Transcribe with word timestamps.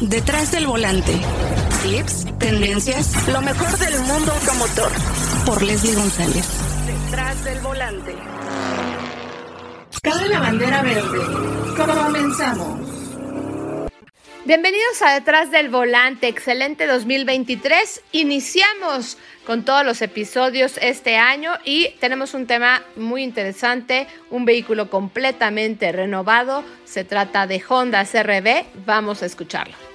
Detrás 0.00 0.52
del 0.52 0.66
volante. 0.66 1.12
Clips, 1.82 2.26
tendencias, 2.38 3.26
lo 3.28 3.40
mejor 3.40 3.78
del 3.78 3.98
mundo 4.00 4.30
automotor. 4.30 4.92
Por 5.46 5.62
Leslie 5.62 5.94
González. 5.94 6.46
Detrás 6.86 7.44
del 7.44 7.60
volante. 7.60 8.14
Cabe 10.02 10.28
la 10.28 10.40
bandera 10.40 10.82
verde. 10.82 11.18
Comenzamos. 11.76 12.80
Bienvenidos 14.44 15.00
a 15.00 15.14
Detrás 15.14 15.50
del 15.50 15.70
Volante, 15.70 16.28
excelente 16.28 16.86
2023. 16.86 18.02
Iniciamos 18.12 19.16
con 19.46 19.64
todos 19.64 19.84
los 19.84 20.02
episodios 20.02 20.78
este 20.82 21.16
año 21.16 21.52
y 21.64 21.88
tenemos 22.00 22.34
un 22.34 22.46
tema 22.46 22.82
muy 22.96 23.22
interesante, 23.22 24.06
un 24.30 24.44
vehículo 24.44 24.90
completamente 24.90 25.90
renovado. 25.90 26.64
Se 26.84 27.02
trata 27.02 27.46
de 27.46 27.62
Honda 27.66 28.04
CRV, 28.04 28.66
vamos 28.84 29.22
a 29.22 29.26
escucharlo. 29.26 29.85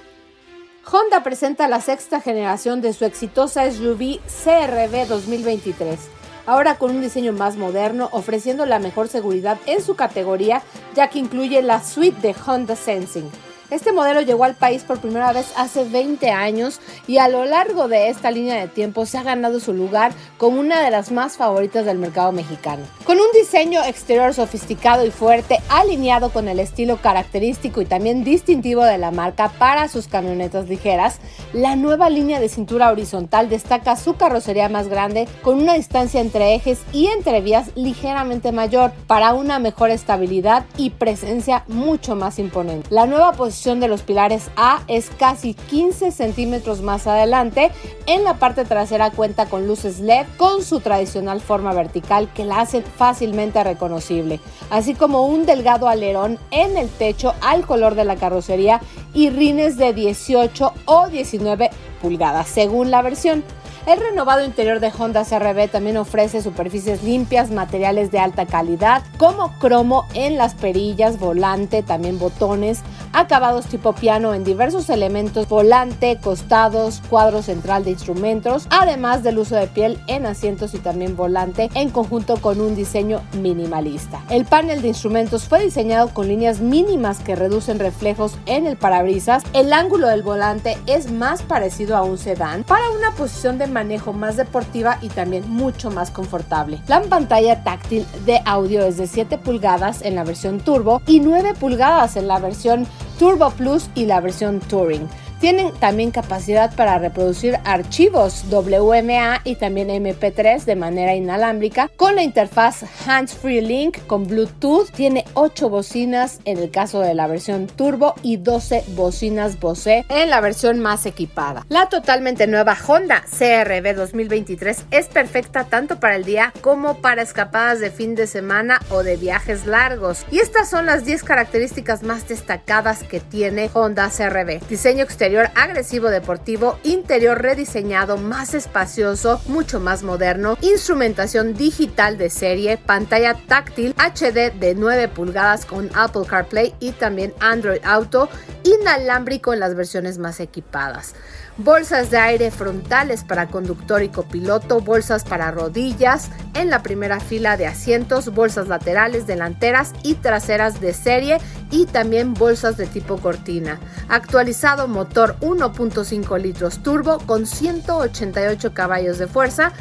Honda 0.84 1.22
presenta 1.22 1.68
la 1.68 1.80
sexta 1.80 2.20
generación 2.20 2.80
de 2.80 2.92
su 2.92 3.04
exitosa 3.04 3.70
SUV 3.70 4.20
CRV 4.44 5.06
2023 5.08 5.98
ahora 6.46 6.76
con 6.76 6.90
un 6.90 7.00
diseño 7.00 7.32
más 7.32 7.56
moderno, 7.56 8.08
ofreciendo 8.12 8.66
la 8.66 8.78
mejor 8.78 9.08
seguridad 9.08 9.58
en 9.66 9.82
su 9.82 9.94
categoría, 9.94 10.62
ya 10.94 11.08
que 11.08 11.18
incluye 11.18 11.62
la 11.62 11.82
suite 11.82 12.20
de 12.20 12.34
Honda 12.46 12.76
Sensing 12.76 13.30
este 13.72 13.90
modelo 13.90 14.20
llegó 14.20 14.44
al 14.44 14.54
país 14.54 14.82
por 14.82 15.00
primera 15.00 15.32
vez 15.32 15.50
hace 15.56 15.84
20 15.84 16.30
años 16.30 16.78
y 17.06 17.16
a 17.16 17.28
lo 17.28 17.46
largo 17.46 17.88
de 17.88 18.10
esta 18.10 18.30
línea 18.30 18.60
de 18.60 18.68
tiempo 18.68 19.06
se 19.06 19.16
ha 19.16 19.22
ganado 19.22 19.60
su 19.60 19.72
lugar 19.72 20.12
como 20.36 20.60
una 20.60 20.82
de 20.82 20.90
las 20.90 21.10
más 21.10 21.38
favoritas 21.38 21.86
del 21.86 21.96
mercado 21.96 22.32
mexicano. 22.32 22.82
Con 23.04 23.16
un 23.16 23.32
diseño 23.32 23.82
exterior 23.82 24.34
sofisticado 24.34 25.06
y 25.06 25.10
fuerte, 25.10 25.58
alineado 25.70 26.28
con 26.30 26.48
el 26.48 26.60
estilo 26.60 26.98
característico 26.98 27.80
y 27.80 27.86
también 27.86 28.24
distintivo 28.24 28.84
de 28.84 28.98
la 28.98 29.10
marca 29.10 29.48
para 29.48 29.88
sus 29.88 30.06
camionetas 30.06 30.68
ligeras, 30.68 31.18
la 31.54 31.74
nueva 31.74 32.10
línea 32.10 32.40
de 32.40 32.50
cintura 32.50 32.90
horizontal 32.90 33.48
destaca 33.48 33.96
su 33.96 34.16
carrocería 34.16 34.68
más 34.68 34.88
grande 34.88 35.26
con 35.40 35.58
una 35.58 35.74
distancia 35.74 36.20
entre 36.20 36.54
ejes 36.54 36.80
y 36.92 37.06
entre 37.06 37.40
vías 37.40 37.70
ligeramente 37.74 38.52
mayor 38.52 38.92
para 39.06 39.32
una 39.32 39.58
mejor 39.58 39.88
estabilidad 39.88 40.66
y 40.76 40.90
presencia 40.90 41.64
mucho 41.68 42.16
más 42.16 42.38
imponente. 42.38 42.86
La 42.90 43.06
nueva 43.06 43.32
posición 43.32 43.61
de 43.62 43.86
los 43.86 44.02
pilares 44.02 44.50
A 44.56 44.82
es 44.88 45.08
casi 45.18 45.54
15 45.54 46.10
centímetros 46.10 46.82
más 46.82 47.06
adelante. 47.06 47.70
En 48.06 48.24
la 48.24 48.34
parte 48.34 48.64
trasera 48.64 49.12
cuenta 49.12 49.46
con 49.46 49.68
luces 49.68 50.00
LED 50.00 50.26
con 50.36 50.64
su 50.64 50.80
tradicional 50.80 51.40
forma 51.40 51.72
vertical 51.72 52.28
que 52.34 52.44
la 52.44 52.60
hacen 52.60 52.82
fácilmente 52.82 53.62
reconocible, 53.62 54.40
así 54.68 54.94
como 54.94 55.26
un 55.26 55.46
delgado 55.46 55.86
alerón 55.86 56.40
en 56.50 56.76
el 56.76 56.88
techo 56.88 57.34
al 57.40 57.64
color 57.64 57.94
de 57.94 58.04
la 58.04 58.16
carrocería 58.16 58.80
y 59.14 59.30
rines 59.30 59.76
de 59.76 59.92
18 59.92 60.72
o 60.86 61.08
19 61.08 61.70
pulgadas 62.00 62.48
según 62.48 62.90
la 62.90 63.00
versión. 63.00 63.44
El 63.84 63.98
renovado 63.98 64.44
interior 64.44 64.78
de 64.78 64.92
Honda 64.96 65.24
CRV 65.24 65.68
también 65.68 65.96
ofrece 65.96 66.40
superficies 66.40 67.02
limpias, 67.02 67.50
materiales 67.50 68.12
de 68.12 68.20
alta 68.20 68.46
calidad, 68.46 69.02
como 69.18 69.58
cromo 69.58 70.06
en 70.14 70.36
las 70.36 70.54
perillas, 70.54 71.18
volante, 71.18 71.82
también 71.82 72.16
botones, 72.16 72.82
acabados 73.12 73.66
tipo 73.66 73.92
piano 73.92 74.34
en 74.34 74.44
diversos 74.44 74.88
elementos, 74.88 75.48
volante, 75.48 76.16
costados, 76.22 77.02
cuadro 77.10 77.42
central 77.42 77.82
de 77.82 77.90
instrumentos, 77.90 78.68
además 78.70 79.24
del 79.24 79.38
uso 79.38 79.56
de 79.56 79.66
piel 79.66 79.98
en 80.06 80.26
asientos 80.26 80.74
y 80.74 80.78
también 80.78 81.16
volante 81.16 81.68
en 81.74 81.90
conjunto 81.90 82.36
con 82.36 82.60
un 82.60 82.76
diseño 82.76 83.20
minimalista. 83.40 84.22
El 84.30 84.44
panel 84.44 84.80
de 84.80 84.88
instrumentos 84.88 85.48
fue 85.48 85.64
diseñado 85.64 86.14
con 86.14 86.28
líneas 86.28 86.60
mínimas 86.60 87.18
que 87.18 87.34
reducen 87.34 87.80
reflejos 87.80 88.38
en 88.46 88.68
el 88.68 88.76
parabrisas. 88.76 89.42
El 89.54 89.72
ángulo 89.72 90.06
del 90.06 90.22
volante 90.22 90.78
es 90.86 91.10
más 91.10 91.42
parecido 91.42 91.96
a 91.96 92.02
un 92.02 92.16
sedán 92.16 92.62
para 92.62 92.88
una 92.90 93.10
posición 93.10 93.58
de 93.58 93.71
manejo 93.72 94.12
más 94.12 94.36
deportiva 94.36 94.98
y 95.02 95.08
también 95.08 95.48
mucho 95.48 95.90
más 95.90 96.10
confortable. 96.10 96.80
La 96.86 97.02
pantalla 97.02 97.64
táctil 97.64 98.06
de 98.26 98.40
audio 98.44 98.84
es 98.84 98.96
de 98.96 99.06
7 99.06 99.38
pulgadas 99.38 100.02
en 100.02 100.14
la 100.14 100.24
versión 100.24 100.60
turbo 100.60 101.02
y 101.06 101.20
9 101.20 101.54
pulgadas 101.58 102.16
en 102.16 102.28
la 102.28 102.38
versión 102.38 102.86
Turbo 103.18 103.50
Plus 103.50 103.88
y 103.94 104.06
la 104.06 104.20
versión 104.20 104.58
Touring. 104.58 105.08
Tienen 105.42 105.72
también 105.72 106.12
capacidad 106.12 106.72
para 106.76 106.98
reproducir 106.98 107.58
archivos 107.64 108.44
WMA 108.48 109.40
y 109.42 109.56
también 109.56 109.88
MP3 109.88 110.62
de 110.62 110.76
manera 110.76 111.16
inalámbrica 111.16 111.90
con 111.96 112.14
la 112.14 112.22
interfaz 112.22 112.84
Hands 113.04 113.34
Free 113.34 113.60
Link 113.60 113.98
con 114.06 114.28
Bluetooth. 114.28 114.92
Tiene 114.92 115.24
8 115.34 115.68
bocinas 115.68 116.38
en 116.44 116.58
el 116.58 116.70
caso 116.70 117.00
de 117.00 117.14
la 117.14 117.26
versión 117.26 117.66
Turbo 117.66 118.14
y 118.22 118.36
12 118.36 118.84
bocinas 118.94 119.58
Bose 119.58 120.04
en 120.10 120.30
la 120.30 120.40
versión 120.40 120.78
más 120.78 121.06
equipada. 121.06 121.66
La 121.68 121.88
totalmente 121.88 122.46
nueva 122.46 122.78
Honda 122.86 123.24
CRV 123.28 123.96
2023 123.96 124.84
es 124.92 125.08
perfecta 125.08 125.64
tanto 125.64 125.98
para 125.98 126.14
el 126.14 126.24
día 126.24 126.52
como 126.60 126.98
para 126.98 127.22
escapadas 127.22 127.80
de 127.80 127.90
fin 127.90 128.14
de 128.14 128.28
semana 128.28 128.80
o 128.90 129.02
de 129.02 129.16
viajes 129.16 129.66
largos. 129.66 130.24
Y 130.30 130.38
estas 130.38 130.70
son 130.70 130.86
las 130.86 131.04
10 131.04 131.24
características 131.24 132.04
más 132.04 132.28
destacadas 132.28 133.02
que 133.02 133.18
tiene 133.18 133.70
Honda 133.74 134.08
CRV. 134.08 134.60
Diseño 134.68 135.02
exterior 135.02 135.31
agresivo 135.40 136.10
deportivo, 136.10 136.78
interior 136.82 137.40
rediseñado, 137.40 138.18
más 138.18 138.54
espacioso, 138.54 139.40
mucho 139.46 139.80
más 139.80 140.02
moderno, 140.02 140.58
instrumentación 140.60 141.54
digital 141.54 142.18
de 142.18 142.28
serie, 142.28 142.76
pantalla 142.76 143.34
táctil 143.34 143.94
HD 143.96 144.52
de 144.52 144.74
9 144.76 145.08
pulgadas 145.08 145.64
con 145.64 145.90
Apple 145.94 146.22
CarPlay 146.26 146.74
y 146.80 146.92
también 146.92 147.32
Android 147.40 147.80
Auto, 147.84 148.28
inalámbrico 148.64 149.52
en 149.52 149.60
las 149.60 149.74
versiones 149.74 150.18
más 150.18 150.40
equipadas 150.40 151.14
bolsas 151.58 152.10
de 152.10 152.18
aire 152.18 152.50
frontales 152.50 153.24
para 153.24 153.48
conductor 153.48 154.02
y 154.02 154.08
copiloto, 154.08 154.80
bolsas 154.80 155.24
para 155.24 155.50
rodillas 155.50 156.30
en 156.54 156.70
la 156.70 156.82
primera 156.82 157.20
fila 157.20 157.56
de 157.56 157.66
asientos, 157.66 158.32
bolsas 158.32 158.68
laterales, 158.68 159.26
delanteras 159.26 159.92
y 160.02 160.14
traseras 160.14 160.80
de 160.80 160.92
serie 160.92 161.38
y 161.70 161.86
también 161.86 162.34
bolsas 162.34 162.76
de 162.76 162.86
tipo 162.86 163.18
cortina. 163.18 163.80
Actualizado 164.08 164.88
motor 164.88 165.36
1.5 165.40 166.40
litros 166.40 166.82
turbo 166.82 167.18
con 167.18 167.46
188 167.46 168.74
caballos 168.74 169.18
de 169.18 169.26
fuerza, 169.26 169.72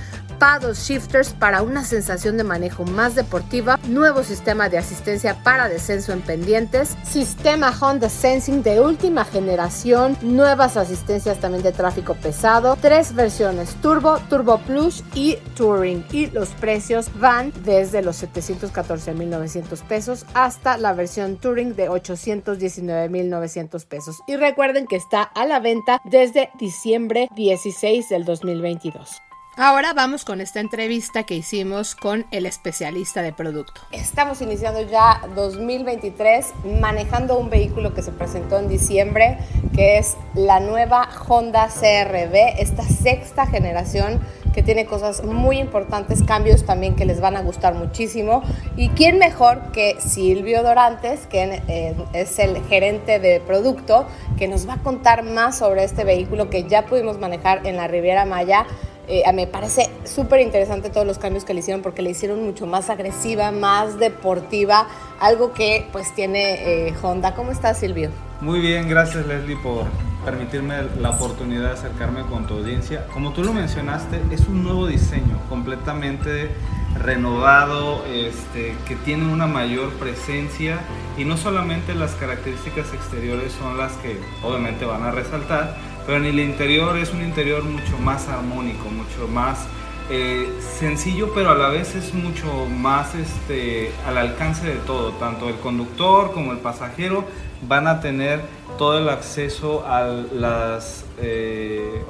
paddle 0.42 0.74
shifters 0.74 1.34
para 1.34 1.62
una 1.62 1.84
sensación 1.84 2.36
de 2.36 2.44
manejo 2.44 2.84
más 2.84 3.14
deportiva, 3.14 3.80
nuevo 3.88 4.24
sistema 4.24 4.70
de 4.70 4.80
asistencia 4.80 5.44
para 5.44 5.70
descenso 5.70 6.14
en 6.14 6.22
pendientes, 6.22 6.98
sistema 7.04 7.72
Honda 7.80 8.10
Sensing 8.10 8.64
de 8.64 8.80
última 8.80 9.24
generación, 9.24 10.18
nuevas 10.24 10.78
asistencias 10.78 11.40
también 11.40 11.62
de 11.62 11.72
tráfico 11.72 12.16
pesado, 12.16 12.76
tres 12.82 13.14
versiones 13.14 13.76
Turbo, 13.84 14.18
Turbo 14.32 14.58
Plus 14.58 15.04
y 15.14 15.36
Touring 15.56 16.04
y 16.12 16.26
los 16.32 16.50
precios 16.50 17.12
van 17.20 17.54
desde 17.64 18.02
los 18.02 18.24
714.900 18.24 19.84
pesos 19.84 20.26
hasta 20.34 20.78
la 20.78 20.94
versión 20.94 21.38
Touring 21.38 21.76
de 21.76 21.88
819.900 21.88 23.86
pesos 23.86 24.18
y 24.26 24.38
recuerden 24.38 24.88
que 24.88 24.96
está 24.96 25.22
a 25.22 25.46
la 25.46 25.60
venta 25.60 26.02
desde 26.06 26.50
diciembre 26.58 27.30
16 27.36 28.10
del 28.10 28.26
2022. 28.26 29.22
Ahora 29.64 29.94
vamos 29.94 30.26
con 30.26 30.42
esta 30.42 30.60
entrevista 30.60 31.22
que 31.22 31.36
hicimos 31.36 31.94
con 31.94 32.26
el 32.32 32.48
especialista 32.48 33.22
de 33.22 33.32
producto. 33.32 33.80
Estamos 33.92 34.42
iniciando 34.42 34.82
ya 34.82 35.22
2023 35.36 36.48
manejando 36.82 37.38
un 37.38 37.52
vehículo 37.52 37.94
que 37.94 38.02
se 38.02 38.12
presentó 38.12 38.58
en 38.58 38.68
diciembre, 38.68 39.38
que 39.76 40.00
es 40.00 40.18
la 40.34 40.62
nueva 40.62 41.08
Honda 41.28 41.68
CRV, 41.68 42.60
esta 42.60 42.82
sexta 42.82 43.46
generación 43.46 44.20
que 44.52 44.64
tiene 44.64 44.88
cosas 44.88 45.24
muy 45.24 45.60
importantes, 45.60 46.24
cambios 46.24 46.66
también 46.66 46.96
que 46.96 47.06
les 47.06 47.22
van 47.22 47.38
a 47.38 47.42
gustar 47.44 47.76
muchísimo. 47.76 48.42
¿Y 48.76 48.90
quién 48.90 49.20
mejor 49.20 49.72
que 49.72 49.96
Silvio 50.02 50.64
Dorantes, 50.64 51.28
que 51.28 51.62
eh, 51.68 51.96
es 52.14 52.40
el 52.40 52.64
gerente 52.66 53.20
de 53.20 53.40
producto, 53.40 54.08
que 54.40 54.48
nos 54.48 54.68
va 54.68 54.74
a 54.74 54.78
contar 54.78 55.22
más 55.22 55.60
sobre 55.60 55.84
este 55.84 56.04
vehículo 56.04 56.50
que 56.50 56.64
ya 56.64 56.88
pudimos 56.88 57.20
manejar 57.20 57.68
en 57.68 57.78
la 57.78 57.88
Riviera 57.88 58.26
Maya? 58.26 58.66
Eh, 59.14 59.30
me 59.34 59.46
parece 59.46 59.90
súper 60.06 60.40
interesante 60.40 60.90
todos 60.90 61.06
los 61.06 61.18
cambios 61.18 61.44
que 61.44 61.54
le 61.54 61.60
hicieron 61.60 61.82
porque 61.82 62.02
le 62.02 62.12
hicieron 62.12 62.46
mucho 62.46 62.66
más 62.66 62.90
agresiva, 62.90 63.52
más 63.52 64.00
deportiva, 64.00 64.88
algo 65.20 65.52
que 65.52 65.86
pues 65.92 66.16
tiene 66.16 66.88
eh, 66.88 66.94
Honda. 67.02 67.36
¿Cómo 67.36 67.52
estás, 67.52 67.80
Silvio? 67.80 68.10
Muy 68.40 68.62
bien, 68.62 68.88
gracias 68.88 69.28
Leslie 69.28 69.58
por 69.58 69.84
permitirme 70.24 70.76
la 71.02 71.10
oportunidad 71.10 71.68
de 71.68 71.72
acercarme 71.74 72.22
con 72.22 72.48
tu 72.48 72.54
audiencia. 72.54 73.06
Como 73.08 73.34
tú 73.34 73.44
lo 73.44 73.52
mencionaste, 73.52 74.22
es 74.32 74.48
un 74.48 74.64
nuevo 74.64 74.88
diseño 74.88 75.42
completamente 75.50 76.50
renovado, 76.98 78.06
este, 78.06 78.76
que 78.88 78.96
tiene 78.96 79.32
una 79.32 79.46
mayor 79.46 79.92
presencia 79.94 80.80
y 81.18 81.26
no 81.26 81.36
solamente 81.36 81.94
las 81.96 82.12
características 82.16 82.94
exteriores 82.94 83.52
son 83.54 83.78
las 83.78 83.92
que 83.94 84.18
obviamente 84.42 84.86
van 84.86 85.04
a 85.04 85.12
resaltar, 85.12 85.76
pero 86.06 86.18
en 86.18 86.26
el 86.26 86.40
interior 86.40 86.98
es 86.98 87.12
un 87.14 87.22
interior 87.22 87.64
mucho 87.64 87.98
más 88.00 88.28
armónico, 88.28 88.90
mucho 88.90 89.28
más 89.28 89.68
eh, 90.10 90.50
sencillo, 90.80 91.32
pero 91.34 91.52
a 91.52 91.56
la 91.56 91.70
vez 91.70 91.96
es 91.96 92.14
mucho 92.14 92.66
más 92.66 93.16
este, 93.16 93.92
al 94.06 94.18
alcance 94.18 94.68
de 94.68 94.76
todo, 94.80 95.12
tanto 95.14 95.48
el 95.48 95.56
conductor 95.56 96.34
como 96.34 96.52
el 96.52 96.58
pasajero 96.58 97.24
van 97.68 97.88
a 97.88 98.02
tener 98.02 98.42
todo 98.78 98.98
el 98.98 99.10
acceso 99.10 99.86
a 99.88 100.04
las 100.04 101.06
eh, 101.22 102.04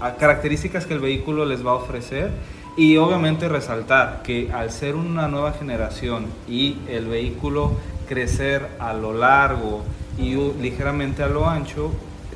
a 0.00 0.14
características 0.14 0.86
que 0.86 0.94
el 0.94 1.00
vehículo 1.00 1.44
les 1.44 1.66
va 1.66 1.72
a 1.72 1.74
ofrecer 1.74 2.30
y 2.76 2.96
obviamente 2.96 3.48
resaltar 3.48 4.22
que 4.22 4.50
al 4.52 4.70
ser 4.70 4.94
una 4.94 5.28
nueva 5.28 5.52
generación 5.52 6.26
y 6.48 6.76
el 6.88 7.06
vehículo 7.06 7.72
crecer 8.08 8.68
a 8.78 8.92
lo 8.92 9.12
largo 9.12 9.82
y 10.18 10.34
ligeramente 10.60 11.22
a 11.22 11.28
lo 11.28 11.48
ancho, 11.48 11.90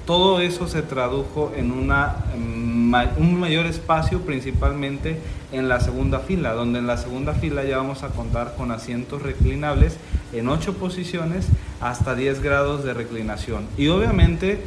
todo 0.07 0.41
eso 0.41 0.69
se 0.69 0.83
tradujo 0.83 1.53
en 1.57 1.73
un 1.73 3.41
mayor 3.41 3.67
espacio 3.67 4.21
principalmente 4.21 5.19
en 5.53 5.69
la 5.69 5.81
segunda 5.81 6.21
fila, 6.21 6.53
donde 6.53 6.79
en 6.79 6.87
la 6.87 6.97
segunda 6.97 7.35
fila 7.35 7.65
ya 7.65 7.79
vamos 7.79 8.03
a 8.05 8.09
contar 8.09 8.55
con 8.57 8.71
asientos 8.71 9.23
reclinables 9.23 9.97
en 10.33 10.49
8 10.49 10.75
posiciones 10.75 11.47
hasta 11.81 12.15
10 12.15 12.41
grados 12.41 12.85
de 12.85 12.95
reclinación. 12.95 13.67
Y 13.77 13.89
obviamente 13.89 14.61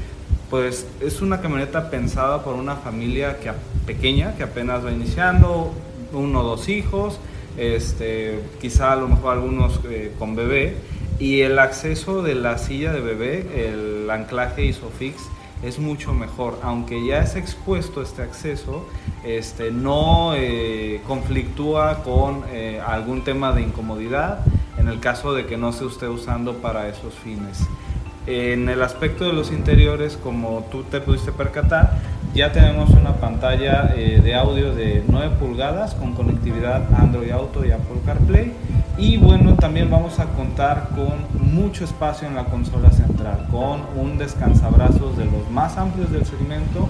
pues 0.50 0.88
es 1.00 1.22
una 1.22 1.42
camioneta 1.42 1.90
pensada 1.90 2.44
por 2.44 2.56
una 2.56 2.76
familia 2.76 3.40
que, 3.40 3.52
pequeña 3.86 4.36
que 4.36 4.44
apenas 4.44 4.84
va 4.84 4.92
iniciando, 4.92 5.74
uno 6.12 6.42
o 6.42 6.44
dos 6.44 6.70
hijos, 6.70 7.20
este, 7.58 8.40
quizá 8.60 8.94
a 8.94 8.96
lo 8.96 9.08
mejor 9.08 9.34
algunos 9.34 9.80
eh, 9.86 10.12
con 10.18 10.36
bebé 10.36 10.78
y 11.20 11.42
el 11.42 11.60
acceso 11.60 12.22
de 12.24 12.36
la 12.36 12.58
silla 12.58 12.94
de 12.94 13.02
bebé, 13.02 13.68
el 13.70 14.10
anclaje 14.10 14.66
ISOFIX 14.66 15.16
es 15.62 15.78
mucho 15.78 16.14
mejor, 16.14 16.60
aunque 16.64 17.06
ya 17.06 17.20
es 17.20 17.36
expuesto 17.36 18.02
este 18.02 18.22
acceso, 18.22 18.88
este, 19.26 19.72
no 19.72 20.34
eh, 20.36 21.02
conflictúa 21.06 22.04
con 22.04 22.44
eh, 22.52 22.82
algún 22.86 23.26
tema 23.26 23.52
de 23.52 23.64
incomodidad 23.64 24.40
en 24.78 24.88
el 24.88 25.02
caso 25.02 25.34
de 25.34 25.46
que 25.46 25.58
no 25.58 25.74
se 25.74 25.86
esté 25.86 26.08
usando 26.08 26.56
para 26.56 26.88
esos 26.88 27.14
fines. 27.14 27.68
En 28.26 28.70
el 28.70 28.82
aspecto 28.82 29.26
de 29.26 29.34
los 29.34 29.52
interiores, 29.52 30.16
como 30.16 30.66
tú 30.72 30.84
te 30.84 31.02
pudiste 31.02 31.34
percatar, 31.34 31.98
ya 32.34 32.52
tenemos 32.52 32.92
una 32.92 33.16
pantalla 33.16 33.94
eh, 33.96 34.22
de 34.24 34.36
audio 34.36 34.74
de 34.74 35.04
9 35.08 35.36
pulgadas 35.40 35.96
con 35.96 36.14
conectividad 36.14 36.84
Android 36.94 37.32
Auto 37.32 37.66
y 37.66 37.72
Apple 37.72 37.98
CarPlay. 38.06 38.54
Y 39.00 39.16
bueno, 39.16 39.56
también 39.56 39.90
vamos 39.90 40.20
a 40.20 40.26
contar 40.26 40.90
con 40.90 41.54
mucho 41.54 41.86
espacio 41.86 42.28
en 42.28 42.36
la 42.36 42.44
consola 42.44 42.92
central, 42.92 43.48
con 43.50 43.82
un 43.96 44.18
descansabrazos 44.18 45.18
de 45.18 45.24
los 45.24 45.50
más 45.50 45.78
amplios 45.78 46.12
del 46.12 46.26
segmento, 46.26 46.90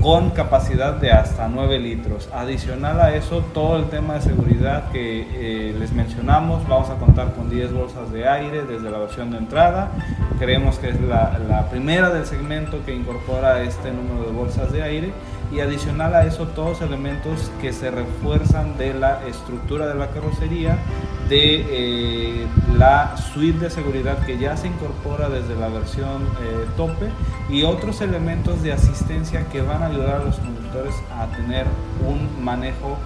con 0.00 0.30
capacidad 0.30 0.94
de 0.94 1.10
hasta 1.12 1.46
9 1.48 1.78
litros. 1.78 2.30
Adicional 2.32 2.98
a 3.02 3.14
eso, 3.14 3.44
todo 3.52 3.76
el 3.76 3.84
tema 3.90 4.14
de 4.14 4.22
seguridad 4.22 4.90
que 4.90 5.26
eh, 5.70 5.76
les 5.78 5.92
mencionamos, 5.92 6.66
vamos 6.68 6.88
a 6.88 6.94
contar 6.94 7.34
con 7.34 7.50
10 7.50 7.70
bolsas 7.70 8.10
de 8.12 8.26
aire 8.26 8.62
desde 8.64 8.90
la 8.90 8.96
versión 8.96 9.30
de 9.30 9.36
entrada. 9.36 9.90
Creemos 10.38 10.78
que 10.78 10.88
es 10.88 11.00
la, 11.02 11.38
la 11.46 11.68
primera 11.68 12.08
del 12.08 12.24
segmento 12.24 12.82
que 12.86 12.94
incorpora 12.94 13.60
este 13.62 13.92
número 13.92 14.26
de 14.26 14.32
bolsas 14.32 14.72
de 14.72 14.82
aire 14.82 15.12
y 15.52 15.60
adicional 15.60 16.14
a 16.14 16.24
eso 16.24 16.48
todos 16.48 16.82
elementos 16.82 17.50
que 17.60 17.72
se 17.72 17.90
refuerzan 17.90 18.76
de 18.78 18.94
la 18.94 19.20
estructura 19.26 19.86
de 19.86 19.94
la 19.94 20.08
carrocería, 20.08 20.78
de 21.28 21.66
eh, 21.68 22.46
la 22.76 23.16
suite 23.16 23.58
de 23.58 23.70
seguridad 23.70 24.24
que 24.24 24.38
ya 24.38 24.56
se 24.56 24.68
incorpora 24.68 25.28
desde 25.28 25.56
la 25.56 25.68
versión 25.68 26.22
eh, 26.40 26.66
tope 26.76 27.10
y 27.50 27.64
otros 27.64 28.00
elementos 28.00 28.62
de 28.62 28.72
asistencia 28.72 29.48
que 29.48 29.60
van 29.60 29.82
a 29.82 29.86
ayudar 29.86 30.20
a 30.20 30.24
los 30.24 30.36
conductores 30.36 30.94
a 31.12 31.26
tener 31.36 31.66
un 32.06 32.44
manejo 32.44 32.98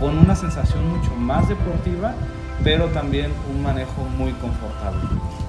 con 0.00 0.18
una 0.18 0.34
sensación 0.34 0.88
mucho 0.88 1.14
más 1.16 1.48
deportiva, 1.48 2.14
pero 2.62 2.86
también 2.88 3.32
un 3.50 3.62
manejo 3.62 4.02
muy 4.16 4.32
confortable. 4.32 5.00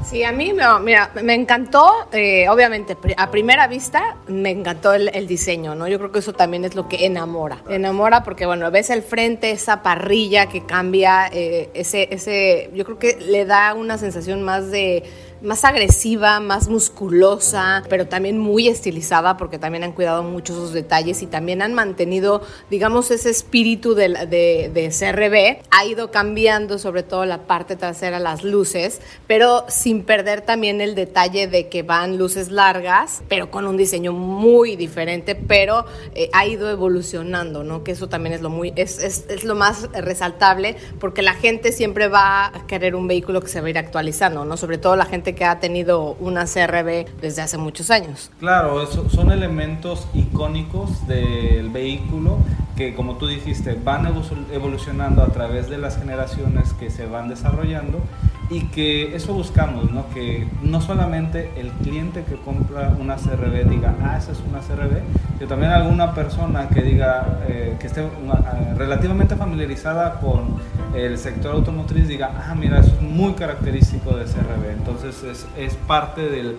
Sí, 0.09 0.23
a 0.23 0.31
mí 0.31 0.53
mira, 0.83 1.11
me 1.21 1.33
encantó, 1.33 2.07
eh, 2.13 2.47
obviamente, 2.47 2.95
a 3.17 3.29
primera 3.29 3.67
vista 3.67 4.15
me 4.27 4.51
encantó 4.51 4.93
el, 4.93 5.27
diseño, 5.27 5.75
¿no? 5.75 5.89
Yo 5.89 5.97
creo 5.97 6.13
que 6.13 6.19
eso 6.19 6.31
también 6.31 6.63
es 6.63 6.75
lo 6.75 6.87
que 6.87 7.05
enamora. 7.05 7.57
Enamora 7.67 8.23
porque, 8.23 8.45
bueno, 8.45 8.71
ves 8.71 8.89
el 8.89 9.01
frente, 9.01 9.51
esa 9.51 9.83
parrilla 9.83 10.47
que 10.47 10.65
cambia, 10.65 11.27
eh, 11.27 11.69
ese, 11.73 12.07
ese, 12.11 12.69
yo 12.73 12.85
creo 12.85 12.97
que 12.97 13.17
le 13.19 13.43
da 13.43 13.73
una 13.73 13.97
sensación 13.97 14.43
más 14.43 14.71
de 14.71 15.03
más 15.41 15.63
agresiva, 15.63 16.39
más 16.39 16.67
musculosa, 16.67 17.83
pero 17.89 18.07
también 18.07 18.39
muy 18.39 18.67
estilizada 18.67 19.37
porque 19.37 19.59
también 19.59 19.83
han 19.83 19.91
cuidado 19.91 20.23
mucho 20.23 20.53
sus 20.53 20.73
detalles 20.73 21.21
y 21.21 21.27
también 21.27 21.61
han 21.61 21.73
mantenido, 21.73 22.41
digamos, 22.69 23.11
ese 23.11 23.29
espíritu 23.29 23.93
de, 23.93 24.09
de, 24.09 24.89
CRB. 24.89 25.63
Ha 25.71 25.85
ido 25.85 26.11
cambiando 26.11 26.79
sobre 26.79 27.03
todo 27.03 27.25
la 27.25 27.45
parte 27.45 27.75
trasera, 27.75 28.19
las 28.19 28.43
luces, 28.43 29.01
pero 29.27 29.65
sin 29.67 30.03
perder 30.03 30.41
también 30.41 30.81
el 30.81 30.95
detalle 30.95 31.47
de 31.47 31.67
que 31.69 31.83
van 31.83 32.17
luces 32.17 32.49
largas, 32.49 33.21
pero 33.27 33.51
con 33.51 33.67
un 33.67 33.77
diseño 33.77 34.13
muy 34.13 34.75
diferente, 34.75 35.35
pero 35.35 35.85
eh, 36.15 36.29
ha 36.33 36.45
ido 36.45 36.69
evolucionando, 36.69 37.63
¿no? 37.63 37.83
Que 37.83 37.91
eso 37.91 38.09
también 38.09 38.33
es 38.33 38.41
lo, 38.41 38.49
muy, 38.49 38.73
es, 38.75 38.99
es, 39.03 39.25
es 39.29 39.43
lo 39.43 39.55
más 39.55 39.89
resaltable 39.93 40.77
porque 40.99 41.21
la 41.21 41.33
gente 41.33 41.71
siempre 41.71 42.07
va 42.07 42.47
a 42.47 42.67
querer 42.67 42.95
un 42.95 43.07
vehículo 43.07 43.41
que 43.41 43.47
se 43.47 43.61
va 43.61 43.67
a 43.67 43.69
ir 43.69 43.77
actualizando, 43.77 44.45
¿no? 44.45 44.57
Sobre 44.57 44.77
todo 44.77 44.95
la 44.95 45.05
gente 45.05 45.26
que 45.35 45.45
ha 45.45 45.59
tenido 45.59 46.15
una 46.19 46.45
CRB 46.45 47.05
desde 47.21 47.41
hace 47.41 47.57
muchos 47.57 47.91
años. 47.91 48.31
Claro, 48.39 48.85
son 48.87 49.31
elementos 49.31 50.07
icónicos 50.13 51.07
del 51.07 51.69
vehículo 51.69 52.37
que 52.75 52.93
como 52.93 53.15
tú 53.15 53.27
dijiste 53.27 53.77
van 53.83 54.07
evolucionando 54.53 55.23
a 55.23 55.27
través 55.27 55.67
de 55.69 55.79
las 55.79 55.97
generaciones 55.97 56.73
que 56.73 56.91
se 56.91 57.07
van 57.07 57.27
desarrollando 57.27 57.99
y 58.49 58.61
que 58.67 59.15
eso 59.15 59.33
buscamos, 59.33 59.91
¿no? 59.91 60.05
que 60.13 60.47
no 60.61 60.79
solamente 60.79 61.51
el 61.57 61.69
cliente 61.71 62.23
que 62.23 62.35
compra 62.35 62.95
una 62.97 63.15
CRB 63.15 63.67
diga, 63.69 63.95
ah, 64.01 64.17
esa 64.17 64.31
es 64.31 64.39
una 64.39 64.59
CRB, 64.59 65.01
sino 65.37 65.49
también 65.49 65.71
alguna 65.71 66.13
persona 66.13 66.69
que 66.69 66.81
diga, 66.81 67.39
eh, 67.49 67.75
que 67.79 67.87
esté 67.87 68.07
ah, 68.29 68.73
relativamente 68.77 69.35
familiarizada 69.35 70.19
con 70.21 70.55
el 70.95 71.17
sector 71.17 71.55
automotriz, 71.55 72.07
diga, 72.07 72.45
ah, 72.49 72.55
mira, 72.55 72.79
eso 72.79 72.93
es 72.95 73.01
muy 73.01 73.33
característico 73.33 74.15
de 74.15 74.25
CRB. 74.25 74.71
Entonces 74.71 75.23
es, 75.23 75.47
es 75.57 75.75
parte 75.75 76.29
del, 76.29 76.57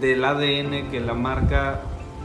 del 0.00 0.24
ADN 0.24 0.90
que 0.90 1.00
la 1.00 1.14
marca 1.14 1.80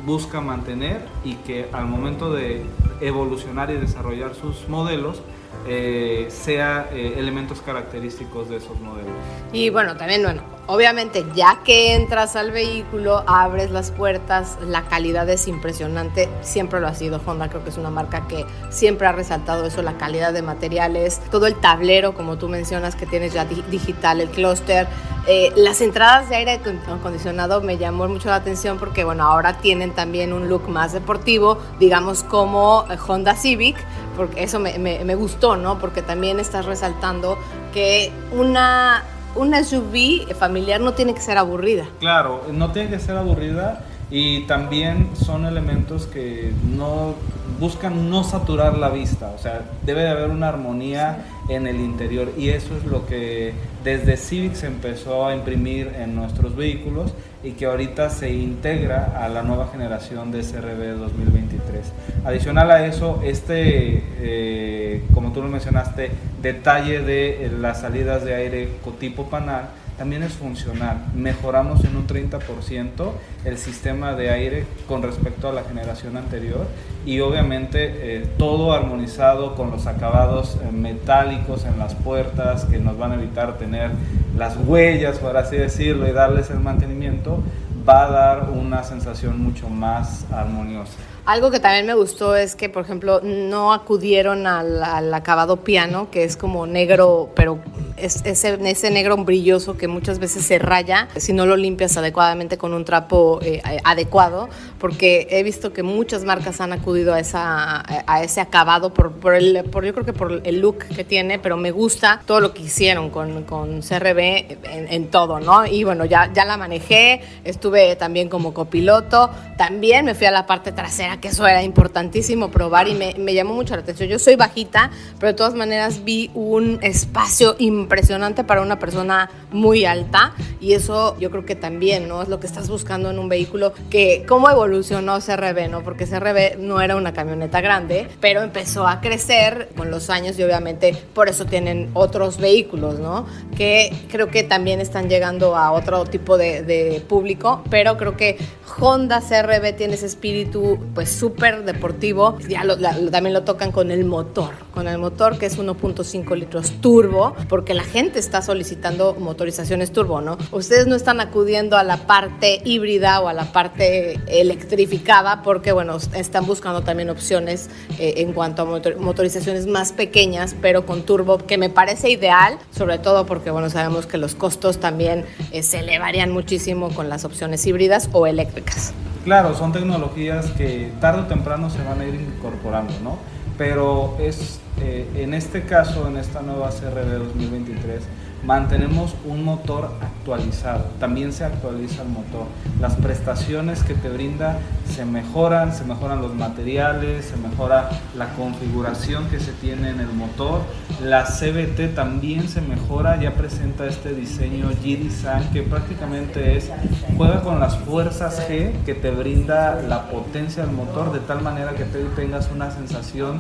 busca 0.06 0.42
mantener 0.42 1.02
y 1.24 1.36
que 1.36 1.68
al 1.74 1.86
momento 1.86 2.32
de 2.32 2.64
evolucionar 3.02 3.70
y 3.72 3.78
desarrollar 3.78 4.36
sus 4.36 4.68
modelos, 4.70 5.22
eh, 5.66 6.28
sea 6.30 6.90
eh, 6.92 7.16
elementos 7.18 7.62
característicos 7.62 8.50
de 8.50 8.58
esos 8.58 8.80
modelos. 8.80 9.12
Y 9.52 9.70
bueno, 9.70 9.98
también, 9.98 10.24
bueno, 10.24 10.42
obviamente 10.68 11.26
ya 11.36 11.60
que 11.64 11.96
entras 11.96 12.36
al 12.36 12.52
vehículo, 12.52 13.24
abres 13.28 13.72
las 13.72 13.92
puertas, 13.92 14.58
la 14.66 14.84
calidad 14.84 15.30
es 15.30 15.48
impresionante, 15.48 16.30
siempre 16.42 16.80
lo 16.80 16.88
ha 16.88 16.94
sido 16.94 17.20
Honda, 17.26 17.50
creo 17.50 17.64
que 17.64 17.70
es 17.70 17.78
una 17.78 17.90
marca 17.90 18.28
que 18.28 18.46
siempre 18.70 19.08
ha 19.08 19.12
resaltado 19.12 19.66
eso, 19.66 19.82
la 19.82 19.98
calidad 19.98 20.34
de 20.34 20.42
materiales, 20.42 21.22
todo 21.32 21.48
el 21.48 21.56
tablero, 21.56 22.14
como 22.14 22.38
tú 22.38 22.48
mencionas, 22.50 22.96
que 22.96 23.06
tienes 23.06 23.34
ya 23.34 23.46
digital, 23.46 24.22
el 24.22 24.30
clúster, 24.30 24.88
eh, 25.30 25.52
las 25.58 25.82
entradas 25.82 26.30
de 26.30 26.38
aire 26.38 26.62
acondicionado 26.88 27.60
me 27.60 27.78
llamó 27.78 28.08
mucho 28.08 28.30
la 28.30 28.36
atención 28.36 28.78
porque, 28.78 29.04
bueno, 29.04 29.26
ahora 29.26 29.58
tienen 29.58 29.92
también 29.92 30.32
un 30.32 30.48
look 30.48 30.70
más 30.70 30.94
deportivo, 30.94 31.58
digamos 31.80 32.24
como 32.24 32.86
Honda 33.08 33.36
Civic, 33.36 33.76
porque 34.18 34.44
eso 34.44 34.60
me, 34.60 34.78
me, 34.80 35.16
gustó, 35.16 35.56
¿no? 35.56 35.80
Porque 35.80 36.02
también 36.02 36.40
estás 36.40 36.66
resaltando 36.66 37.38
que 37.74 38.12
una, 38.32 39.04
una 39.36 39.64
SUV 39.64 40.34
familiar 40.36 40.82
no 40.82 40.94
tiene 40.94 41.14
que 41.14 41.22
ser 41.22 41.38
aburrida. 41.38 41.86
Claro, 42.00 42.42
no 42.52 42.72
tiene 42.72 42.90
que 42.90 43.00
ser 43.00 43.16
aburrida 43.16 43.86
y 44.10 44.42
también 44.42 45.10
son 45.16 45.46
elementos 45.46 46.06
que 46.06 46.52
no 46.76 47.16
buscan 47.60 48.10
no 48.10 48.24
saturar 48.24 48.78
la 48.78 48.90
vista, 48.90 49.32
o 49.36 49.40
sea, 49.40 49.62
debe 49.86 50.02
de 50.02 50.10
haber 50.10 50.30
una 50.30 50.50
armonía 50.50 51.26
en 51.50 51.66
el 51.66 51.80
interior 51.80 52.32
y 52.38 52.50
eso 52.50 52.76
es 52.78 52.86
lo 52.86 53.06
que 53.06 53.54
desde 53.84 54.18
Civic 54.18 54.54
se 54.54 54.68
empezó 54.68 55.26
a 55.26 55.36
imprimir 55.36 55.94
en 55.98 56.16
nuestros 56.16 56.56
vehículos 56.56 57.14
y 57.44 57.52
que 57.52 57.66
ahorita 57.66 58.10
se 58.10 58.32
integra 58.32 59.14
a 59.24 59.30
la 59.30 59.44
nueva 59.44 59.70
generación 59.72 60.32
de 60.32 60.42
CRB 60.42 60.98
2023. 60.98 61.94
Adicional 62.26 62.70
a 62.72 62.86
eso, 62.86 63.22
este, 63.24 64.04
eh, 64.20 65.04
como 65.14 65.32
tú 65.32 65.42
lo 65.42 65.48
mencionaste, 65.48 66.12
detalle 66.42 67.02
de 67.02 67.52
las 67.60 67.82
salidas 67.82 68.24
de 68.26 68.36
aire 68.36 68.70
tipo 69.00 69.30
panal, 69.30 69.70
también 69.98 70.24
es 70.24 70.34
funcional. 70.34 71.06
Mejoramos 71.16 71.84
en 71.84 71.96
un 71.96 72.08
30% 72.08 73.12
el 73.46 73.58
sistema 73.58 74.14
de 74.14 74.30
aire 74.30 74.66
con 74.88 75.02
respecto 75.02 75.50
a 75.50 75.54
la 75.54 75.64
generación 75.64 76.18
anterior 76.18 76.68
y 77.06 77.20
obviamente 77.20 78.18
eh, 78.18 78.28
todo 78.38 78.74
armonizado 78.74 79.56
con 79.56 79.72
los 79.72 79.88
acabados 79.88 80.58
eh, 80.62 80.72
metálicos 80.72 81.66
en 81.66 81.80
las 81.80 81.96
puertas 81.96 82.66
que 82.66 82.80
nos 82.80 82.98
van 82.98 83.14
a 83.14 83.16
evitar 83.16 83.58
tener 83.58 83.92
las 84.38 84.56
huellas, 84.58 85.18
por 85.18 85.36
así 85.36 85.58
decirlo, 85.58 86.08
y 86.08 86.12
darles 86.12 86.52
el 86.52 86.60
mantenimiento, 86.60 87.42
va 87.88 88.06
a 88.06 88.12
dar 88.12 88.50
una 88.50 88.84
sensación 88.84 89.42
mucho 89.42 89.70
más 89.70 90.26
armoniosa. 90.32 90.98
Algo 91.28 91.52
que 91.52 91.60
también 91.60 91.86
me 91.86 91.94
gustó 91.94 92.38
es 92.38 92.56
que, 92.56 92.70
por 92.70 92.86
ejemplo, 92.86 93.20
no 93.22 93.74
acudieron 93.74 94.48
al, 94.48 94.82
al 94.82 95.14
acabado 95.14 95.58
piano, 95.58 96.10
que 96.10 96.24
es 96.24 96.38
como 96.38 96.66
negro, 96.66 97.32
pero 97.36 97.60
ese, 97.98 98.58
ese 98.64 98.92
negro 98.92 99.18
brilloso 99.18 99.76
que 99.76 99.88
muchas 99.88 100.20
veces 100.20 100.46
se 100.46 100.60
raya 100.60 101.08
si 101.18 101.34
no 101.34 101.46
lo 101.46 101.58
limpias 101.58 101.98
adecuadamente 101.98 102.58
con 102.58 102.74
un 102.74 102.86
trapo 102.86 103.40
eh, 103.42 103.62
adecuado, 103.84 104.50
porque 104.80 105.28
he 105.32 105.44
visto 105.44 105.74
que 105.74 105.84
muchas 105.84 106.24
marcas 106.24 106.62
han 106.62 106.74
acudido 106.74 107.14
a, 107.14 107.20
esa, 107.20 107.84
a 108.06 108.24
ese 108.24 108.40
acabado 108.40 108.94
por, 108.94 109.12
por, 109.14 109.34
el, 109.34 109.64
por 109.66 109.84
yo 109.84 109.94
creo 109.94 110.06
que 110.06 110.14
por 110.14 110.42
el 110.44 110.60
look 110.60 110.80
que 110.96 111.04
tiene, 111.04 111.40
pero 111.40 111.58
me 111.58 111.72
gusta 111.72 112.22
todo 112.26 112.40
lo 112.40 112.54
que 112.54 112.64
hicieron 112.64 113.10
con, 113.10 113.44
con 113.44 113.82
CRB 113.82 114.20
en, 114.20 114.88
en, 114.90 115.08
todo, 115.10 115.40
¿no? 115.40 115.66
Y 115.66 115.84
bueno, 115.84 116.06
ya, 116.06 116.32
ya 116.34 116.46
la 116.46 116.58
manejé, 116.58 117.22
estuve 117.44 117.96
también 117.96 118.30
como 118.30 118.54
copiloto, 118.54 119.30
también 119.58 120.06
me 120.06 120.14
fui 120.14 120.28
a 120.28 120.32
la 120.32 120.46
parte 120.46 120.72
trasera, 120.72 121.17
que 121.20 121.30
eso 121.30 121.46
era 121.48 121.64
importantísimo 121.64 122.50
probar 122.52 122.88
y 122.88 122.94
me, 122.94 123.14
me 123.18 123.34
llamó 123.34 123.54
mucho 123.54 123.76
la 123.76 123.82
atención. 123.82 124.10
Yo 124.10 124.20
soy 124.20 124.36
bajita, 124.36 124.92
pero 125.20 125.32
de 125.32 125.38
todas 125.38 125.54
maneras 125.54 126.04
vi 126.04 126.32
un 126.34 126.80
espacio 126.82 127.56
impresionante 127.60 128.44
para 128.44 128.62
una 128.62 128.80
persona 128.80 129.30
muy 129.52 129.86
alta 129.86 130.34
y 130.60 130.74
eso 130.74 131.18
yo 131.20 131.32
creo 131.32 131.46
que 131.46 131.56
también, 131.56 132.08
¿no? 132.08 132.22
Es 132.22 132.30
lo 132.30 132.40
que 132.40 132.48
estás 132.48 132.70
buscando 132.70 133.10
en 133.10 133.20
un 133.20 133.30
vehículo 133.30 133.74
que 133.90 134.26
cómo 134.28 134.50
evolucionó 134.50 135.20
CRB, 135.20 135.70
¿no? 135.70 135.84
Porque 135.84 136.06
CRB 136.06 136.58
no 136.60 136.82
era 136.82 136.96
una 136.96 137.14
camioneta 137.14 137.62
grande, 137.62 138.08
pero 138.20 138.42
empezó 138.42 138.88
a 138.88 139.02
crecer 139.02 139.70
con 139.76 139.92
los 139.92 140.10
años 140.10 140.38
y 140.40 140.44
obviamente 140.44 140.96
por 141.14 141.30
eso 141.30 141.46
tienen 141.46 141.90
otros 141.94 142.38
vehículos, 142.38 143.00
¿no? 143.00 143.26
Que 143.56 143.94
creo 144.10 144.30
que 144.30 144.44
también 144.44 144.82
están 144.82 145.10
llegando 145.10 145.56
a 145.56 145.72
otro 145.72 146.06
tipo 146.06 146.38
de, 146.38 146.64
de 146.64 147.02
público, 147.08 147.64
pero 147.70 147.98
creo 147.98 148.18
que 148.18 148.38
Honda 148.80 149.22
CRB 149.22 149.76
tiene 149.76 149.96
ese 149.96 150.06
espíritu 150.06 150.80
pues 150.94 151.07
súper 151.12 151.64
deportivo, 151.64 152.38
ya 152.48 152.64
lo, 152.64 152.78
también 152.78 153.34
lo 153.34 153.44
tocan 153.44 153.72
con 153.72 153.92
el 153.92 154.06
motor, 154.06 154.52
con 154.74 154.88
el 154.88 154.98
motor 154.98 155.38
que 155.38 155.46
es 155.46 155.58
1.5 155.58 156.36
litros 156.36 156.72
turbo, 156.82 157.36
porque 157.50 157.74
la 157.74 157.84
gente 157.84 158.20
está 158.20 158.42
solicitando 158.42 159.16
motorizaciones 159.20 159.92
turbo, 159.92 160.22
¿no? 160.22 160.38
Ustedes 160.52 160.88
no 160.88 160.96
están 160.96 161.20
acudiendo 161.20 161.78
a 161.78 161.84
la 161.84 161.98
parte 162.08 162.62
híbrida 162.64 163.20
o 163.22 163.28
a 163.28 163.34
la 163.34 163.52
parte 163.52 164.20
electrificada 164.28 165.42
porque, 165.44 165.72
bueno, 165.72 165.98
están 166.14 166.46
buscando 166.46 166.82
también 166.82 167.10
opciones 167.10 167.70
eh, 168.00 168.16
en 168.18 168.34
cuanto 168.34 168.62
a 168.64 168.96
motorizaciones 169.00 169.68
más 169.68 169.92
pequeñas, 169.92 170.56
pero 170.62 170.86
con 170.86 171.04
turbo, 171.04 171.38
que 171.38 171.58
me 171.58 171.70
parece 171.70 172.10
ideal, 172.10 172.58
sobre 172.72 173.00
todo 173.00 173.26
porque, 173.26 173.52
bueno, 173.52 173.70
sabemos 173.70 174.06
que 174.06 174.18
los 174.18 174.36
costos 174.36 174.80
también 174.80 175.26
eh, 175.52 175.64
se 175.64 175.80
elevarían 175.80 176.32
muchísimo 176.32 176.90
con 176.90 177.10
las 177.10 177.26
opciones 177.26 177.66
híbridas 177.66 178.10
o 178.12 178.28
eléctricas. 178.28 178.94
Claro, 179.28 179.54
son 179.56 179.74
tecnologías 179.74 180.52
que 180.52 180.90
tarde 181.02 181.24
o 181.24 181.26
temprano 181.26 181.70
se 181.70 181.84
van 181.84 182.00
a 182.00 182.06
ir 182.06 182.16
incorporando, 182.16 182.94
¿no? 183.04 183.18
Pero 183.58 184.16
es, 184.22 184.62
eh, 184.80 185.06
en 185.18 185.34
este 185.34 185.64
caso, 185.64 186.08
en 186.08 186.16
esta 186.16 186.42
nueva 186.42 186.70
CRB 186.70 187.26
2023, 187.26 188.04
mantenemos 188.44 189.16
un 189.26 189.44
motor 189.44 189.92
actualizado, 190.02 190.86
también 191.00 191.34
se 191.34 191.46
actualiza 191.46 192.04
el 192.04 192.10
motor. 192.10 192.46
Las 192.80 192.96
prestaciones 192.96 193.84
que 193.84 193.94
te 193.94 194.10
brinda 194.10 194.60
se 194.90 195.06
mejoran, 195.06 195.74
se 195.74 195.84
mejoran 195.84 196.22
los 196.22 196.34
materiales, 196.34 197.26
se 197.26 197.38
mejora 197.38 197.90
la 198.16 198.34
configuración 198.34 199.28
que 199.30 199.40
se 199.40 199.52
tiene 199.54 199.90
en 199.90 200.00
el 200.00 200.08
motor. 200.08 200.62
La 201.02 201.26
CBT 201.26 201.96
también 201.96 202.48
se 202.48 202.62
mejora, 202.62 203.20
ya 203.22 203.34
presenta 203.36 203.86
este 203.86 204.14
diseño 204.14 204.70
G-Design 204.84 205.50
que 205.52 205.64
prácticamente 205.64 206.58
es, 206.58 206.72
juega 207.16 207.42
con 207.42 207.60
las 207.60 207.78
fuerzas 207.78 208.48
G 208.50 208.72
que 208.86 208.94
te 208.94 209.12
brinda 209.12 209.82
la 209.88 210.10
potencia 210.10 210.64
del 210.66 210.76
motor 210.76 211.12
de 211.12 211.20
tal 211.20 211.42
manera 211.42 211.72
que 211.72 211.84
te 211.84 212.04
tengas 212.16 212.50
una 212.54 212.72
sensación 212.72 213.40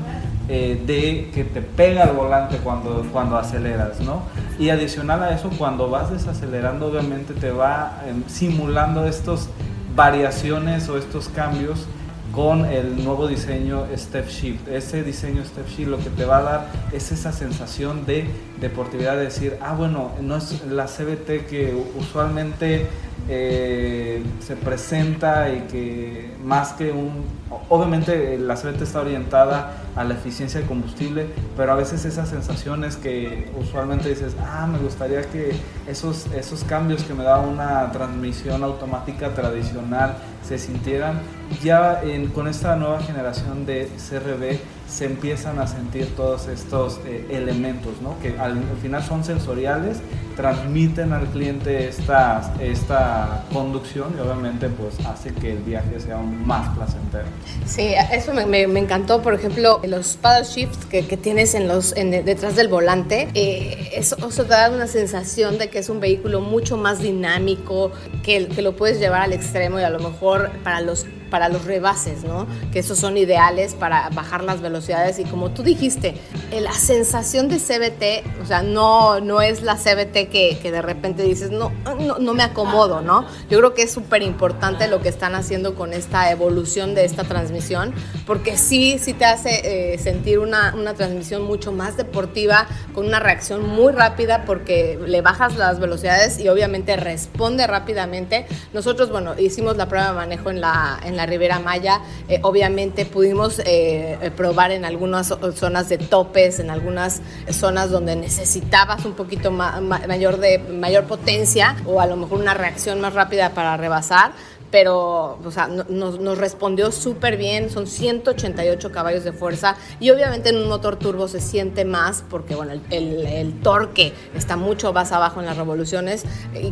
eh, 0.50 0.82
de 0.86 1.32
que 1.34 1.44
te 1.44 1.62
pega 1.62 2.04
el 2.04 2.16
volante 2.16 2.58
cuando, 2.58 3.06
cuando 3.12 3.38
aceleras, 3.38 4.00
¿no? 4.00 4.22
Y 4.60 4.70
adicional 4.70 5.22
a 5.24 5.36
eso, 5.36 5.50
cuando 5.58 5.90
vas 5.90 6.12
desacelerando, 6.12 6.88
obviamente 6.88 7.34
te 7.34 7.52
va 7.52 8.02
em, 8.08 8.24
simulando 8.28 9.06
estas 9.06 9.50
variaciones 9.96 10.90
o 10.90 10.98
estos 10.98 11.30
cambios 11.30 11.88
con 12.32 12.66
el 12.66 13.04
nuevo 13.04 13.28
diseño 13.28 13.86
Step 13.96 14.28
Shift. 14.28 14.68
Ese 14.68 15.04
diseño 15.04 15.44
Step 15.44 15.68
Shift 15.68 15.90
lo 15.90 15.98
que 15.98 16.10
te 16.10 16.26
va 16.26 16.38
a 16.38 16.42
dar 16.42 16.68
es 16.92 17.12
esa 17.12 17.32
sensación 17.32 18.06
de 18.06 18.30
deportividad, 18.60 19.16
de 19.16 19.24
decir, 19.24 19.58
ah, 19.62 19.74
bueno, 19.74 20.12
no 20.22 20.38
es 20.38 20.64
la 20.66 20.86
CBT 20.86 21.48
que 21.48 21.76
usualmente 21.98 22.88
eh, 23.29 24.24
se 24.39 24.55
presenta 24.55 25.50
y 25.50 25.62
que 25.72 26.31
más 26.43 26.74
que 26.74 26.91
un... 26.91 27.25
Obviamente 27.69 28.38
la 28.38 28.55
CBT 28.55 28.81
está 28.81 29.01
orientada 29.01 29.74
a 29.96 30.03
la 30.03 30.13
eficiencia 30.13 30.62
de 30.62 30.65
combustible, 30.65 31.27
pero 31.55 31.74
a 31.74 31.75
veces 31.75 32.05
esas 32.05 32.29
sensaciones 32.29 32.96
que 32.98 33.51
usualmente 33.60 34.10
dices, 34.10 34.36
ah, 34.41 34.67
me 34.67 34.77
gustaría 34.79 35.22
que 35.24 35.53
esos, 35.88 36.27
esos 36.27 36.63
cambios 36.63 37.03
que 37.03 37.13
me 37.13 37.24
da 37.24 37.39
una 37.39 37.91
transmisión 37.91 38.63
automática 38.63 39.34
tradicional 39.34 40.17
se 40.48 40.57
sintieran, 40.57 41.19
ya 41.63 42.01
con 42.34 42.48
esta 42.48 42.75
nueva 42.75 43.01
generación 43.01 43.65
de 43.65 43.89
CRB 44.10 44.60
se 44.88 45.06
empiezan 45.06 45.60
a 45.60 45.67
sentir 45.67 46.15
todos 46.15 46.48
estos 46.48 47.00
eh, 47.06 47.25
elementos, 47.29 48.01
¿no? 48.01 48.17
que 48.22 48.39
al, 48.39 48.63
final 48.82 49.03
son 49.03 49.24
sensoriales, 49.24 49.98
transmiten 50.36 51.12
al 51.13 51.27
cliente 51.27 51.89
esta, 51.89 52.53
esta 52.62 53.44
conducción 53.51 54.15
y 54.17 54.22
obviamente 54.22 54.70
pues 54.70 54.96
hace 55.06 55.34
que 55.34 55.53
el 55.53 55.60
viaje 55.60 56.00
sea 56.00 56.15
aún 56.15 56.46
más 56.46 56.75
placentero. 56.75 57.25
Sí, 57.65 57.94
eso 58.12 58.34
me, 58.34 58.46
me, 58.46 58.79
encantó, 58.79 59.22
por 59.22 59.34
ejemplo, 59.34 59.82
los 59.84 60.15
paddle 60.15 60.46
shifts 60.46 60.86
que, 60.86 61.06
que 61.06 61.17
tienes 61.17 61.53
en 61.53 61.67
los, 61.67 61.96
en, 61.98 62.12
detrás 62.12 62.56
del 62.56 62.70
volante, 62.70 63.27
eh, 63.34 63.89
eso, 63.94 64.15
eso, 64.27 64.44
te 64.44 64.50
da 64.50 64.70
una 64.70 64.88
sensación 64.88 65.58
de 65.58 65.70
que 65.70 65.79
es 65.79 65.89
un 65.89 66.00
vehículo 66.00 66.39
mucho 66.39 66.77
más 66.77 67.00
dinámico, 67.00 67.91
que, 68.24 68.48
que 68.48 68.62
lo 68.62 68.75
puedes 68.75 69.00
llevar 69.00 69.24
al 69.24 69.34
extremo 69.34 69.79
y 69.79 69.84
a 69.84 69.89
lo 69.89 70.00
mejor 70.00 70.51
para 70.63 70.82
los 70.82 71.06
para 71.29 71.50
los 71.50 71.65
rebases, 71.65 72.24
¿no? 72.24 72.48
Que 72.72 72.79
esos 72.79 72.98
son 72.98 73.17
ideales 73.17 73.75
para 73.75 74.10
bajar 74.10 74.43
las 74.43 74.62
velocidades 74.62 75.19
y 75.19 75.25
como 75.25 75.51
tú 75.51 75.63
dijiste, 75.63 76.15
eh, 76.51 76.62
la 76.62 76.74
sensación 76.74 77.50
de 77.50 77.57
CBT, 77.57 78.41
o 78.41 78.46
sea, 78.46 78.62
no, 78.62 79.19
no 79.19 79.41
es 79.41 79.62
la 79.62 79.75
CBT 79.75 80.29
que, 80.29 80.60
que 80.62 80.72
de 80.72 80.81
repente 80.81 81.24
dices, 81.24 81.51
no, 81.51 81.72
no, 82.00 82.17
no, 82.19 82.34
me 82.34 82.43
acomodo, 82.43 83.01
¿no? 83.01 83.25
Yo 83.50 83.57
creo 83.60 83.74
que 83.74 83.84
es 83.84 83.91
súper 83.91 84.22
importante 84.22 84.88
lo 84.88 85.01
que 85.01 85.10
están 85.10 85.36
haciendo 85.36 85.75
con 85.75 85.93
esta 85.93 86.31
evolución 86.31 86.96
de 86.96 87.05
esta 87.05 87.24
transmisión, 87.24 87.93
porque 88.25 88.57
sí, 88.57 88.98
sí 89.00 89.13
te 89.13 89.25
hace 89.25 89.93
eh, 89.93 89.98
sentir 89.98 90.39
una, 90.39 90.74
una 90.75 90.93
transmisión 90.93 91.43
mucho 91.43 91.72
más 91.72 91.98
deportiva, 91.98 92.67
con 92.93 93.05
una 93.05 93.19
reacción 93.19 93.67
muy 93.67 93.91
rápida, 93.91 94.46
porque 94.46 95.00
le 95.05 95.22
bajas 95.22 95.57
las 95.57 95.79
velocidades 95.79 96.39
y 96.39 96.48
obviamente 96.48 96.96
responde 96.96 97.67
rápidamente. 97.67 98.46
Nosotros, 98.74 99.10
bueno, 99.10 99.38
hicimos 99.38 99.77
la 99.77 99.88
prueba 99.88 100.07
de 100.07 100.13
manejo 100.13 100.50
en 100.50 100.62
la, 100.62 101.00
en 101.03 101.16
la 101.17 101.25
Ribera 101.25 101.59
Maya. 101.59 102.01
Eh, 102.29 102.39
obviamente 102.43 103.05
pudimos 103.05 103.59
eh, 103.59 104.17
eh, 104.21 104.31
probar 104.31 104.71
en 104.71 104.86
algunas 104.86 105.33
zonas 105.55 105.89
de 105.89 105.97
topes, 105.97 106.59
en 106.59 106.69
algunas 106.69 107.21
zonas 107.51 107.91
donde 107.91 108.15
necesitabas 108.15 109.05
un 109.05 109.13
poquito 109.13 109.51
mayor, 109.51 110.38
de, 110.38 110.59
mayor 110.59 111.05
potencia 111.05 111.75
o 111.86 112.00
a 112.00 112.05
lo 112.05 112.15
mejor 112.15 112.39
una 112.39 112.53
reacción 112.53 113.01
más 113.01 113.13
rápida 113.13 113.50
para 113.50 113.75
rebasar 113.75 114.31
pero 114.71 115.38
o 115.43 115.51
sea, 115.51 115.67
nos, 115.67 116.19
nos 116.19 116.38
respondió 116.38 116.91
súper 116.91 117.38
bien, 117.38 117.69
son 117.69 117.88
188 117.88 118.91
caballos 118.91 119.24
de 119.24 119.31
fuerza 119.31 119.75
y 120.00 120.09
obviamente 120.09 120.50
en 120.50 120.57
un 120.57 120.67
motor 120.67 120.97
turbo 120.97 121.27
se 121.27 121.41
siente 121.41 121.86
más 121.86 122.24
porque 122.29 122.55
bueno, 122.55 122.74
el, 122.91 123.25
el, 123.25 123.53
torque 123.62 124.13
está 124.36 124.55
mucho 124.55 124.93
más 124.93 125.12
abajo 125.12 125.39
en 125.39 125.45
las 125.45 125.57
revoluciones 125.57 126.24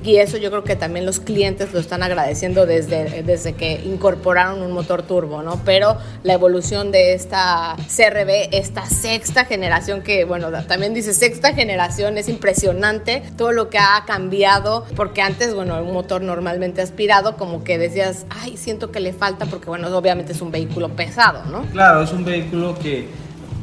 y 0.04 0.18
eso 0.18 0.38
yo 0.38 0.50
creo 0.52 0.64
que 0.64 0.76
también 0.76 1.06
los 1.06 1.20
clientes 1.20 1.74
lo 1.74 1.80
están 1.80 2.04
agradeciendo 2.04 2.66
desde, 2.66 3.24
desde 3.24 3.54
que 3.54 3.82
incorporaron 3.86 4.62
un 4.62 4.72
motor 4.72 5.04
turbo, 5.04 5.42
¿no? 5.42 5.62
Pero 5.66 5.98
la 6.24 6.34
evolución 6.34 6.92
de 6.92 7.14
esta 7.14 7.76
CRB, 7.78 8.50
esta 8.52 8.86
sexta 8.86 9.46
generación 9.46 10.02
que 10.02 10.26
bueno, 10.26 10.52
también 10.68 10.94
dice 10.94 11.14
sexta 11.14 11.54
generación, 11.54 12.18
es 12.18 12.30
impresionante 12.30 13.24
todo 13.38 13.52
lo 13.52 13.70
que 13.70 13.78
ha 13.78 14.04
cambiado 14.06 14.86
porque 14.96 15.22
antes, 15.22 15.54
bueno, 15.54 15.82
un 15.82 15.94
motor 15.94 16.22
normalmente 16.22 16.82
aspirado 16.82 17.38
como 17.38 17.64
que 17.64 17.78
decías, 17.88 18.26
ay, 18.30 18.58
siento 18.58 18.92
que 18.92 19.00
le 19.00 19.14
falta 19.14 19.46
porque, 19.46 19.68
bueno, 19.68 19.88
obviamente 19.96 20.32
es 20.34 20.42
un 20.42 20.52
vehículo 20.52 20.90
pesado, 20.90 21.46
¿no? 21.46 21.64
Claro, 21.72 22.02
es 22.02 22.12
un 22.12 22.24
vehículo 22.26 22.78
que 22.78 23.08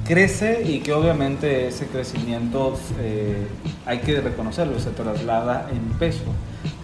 crece 0.07 0.63
y 0.67 0.81
que 0.81 0.93
obviamente 0.93 1.69
ese 1.69 1.87
crecimiento 1.87 2.79
eh, 3.01 3.47
hay 3.87 3.99
que 3.99 4.21
reconocerlo, 4.21 4.79
se 4.79 4.91
traslada 4.91 5.69
en 5.71 5.99
peso. 5.99 6.25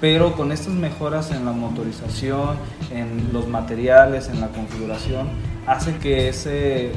Pero 0.00 0.34
con 0.36 0.52
estas 0.52 0.74
mejoras 0.74 1.30
en 1.30 1.44
la 1.44 1.52
motorización, 1.52 2.56
en 2.90 3.30
los 3.32 3.48
materiales, 3.48 4.28
en 4.28 4.40
la 4.40 4.48
configuración, 4.48 5.28
hace 5.66 5.96
que 5.96 6.28
ese, 6.28 6.92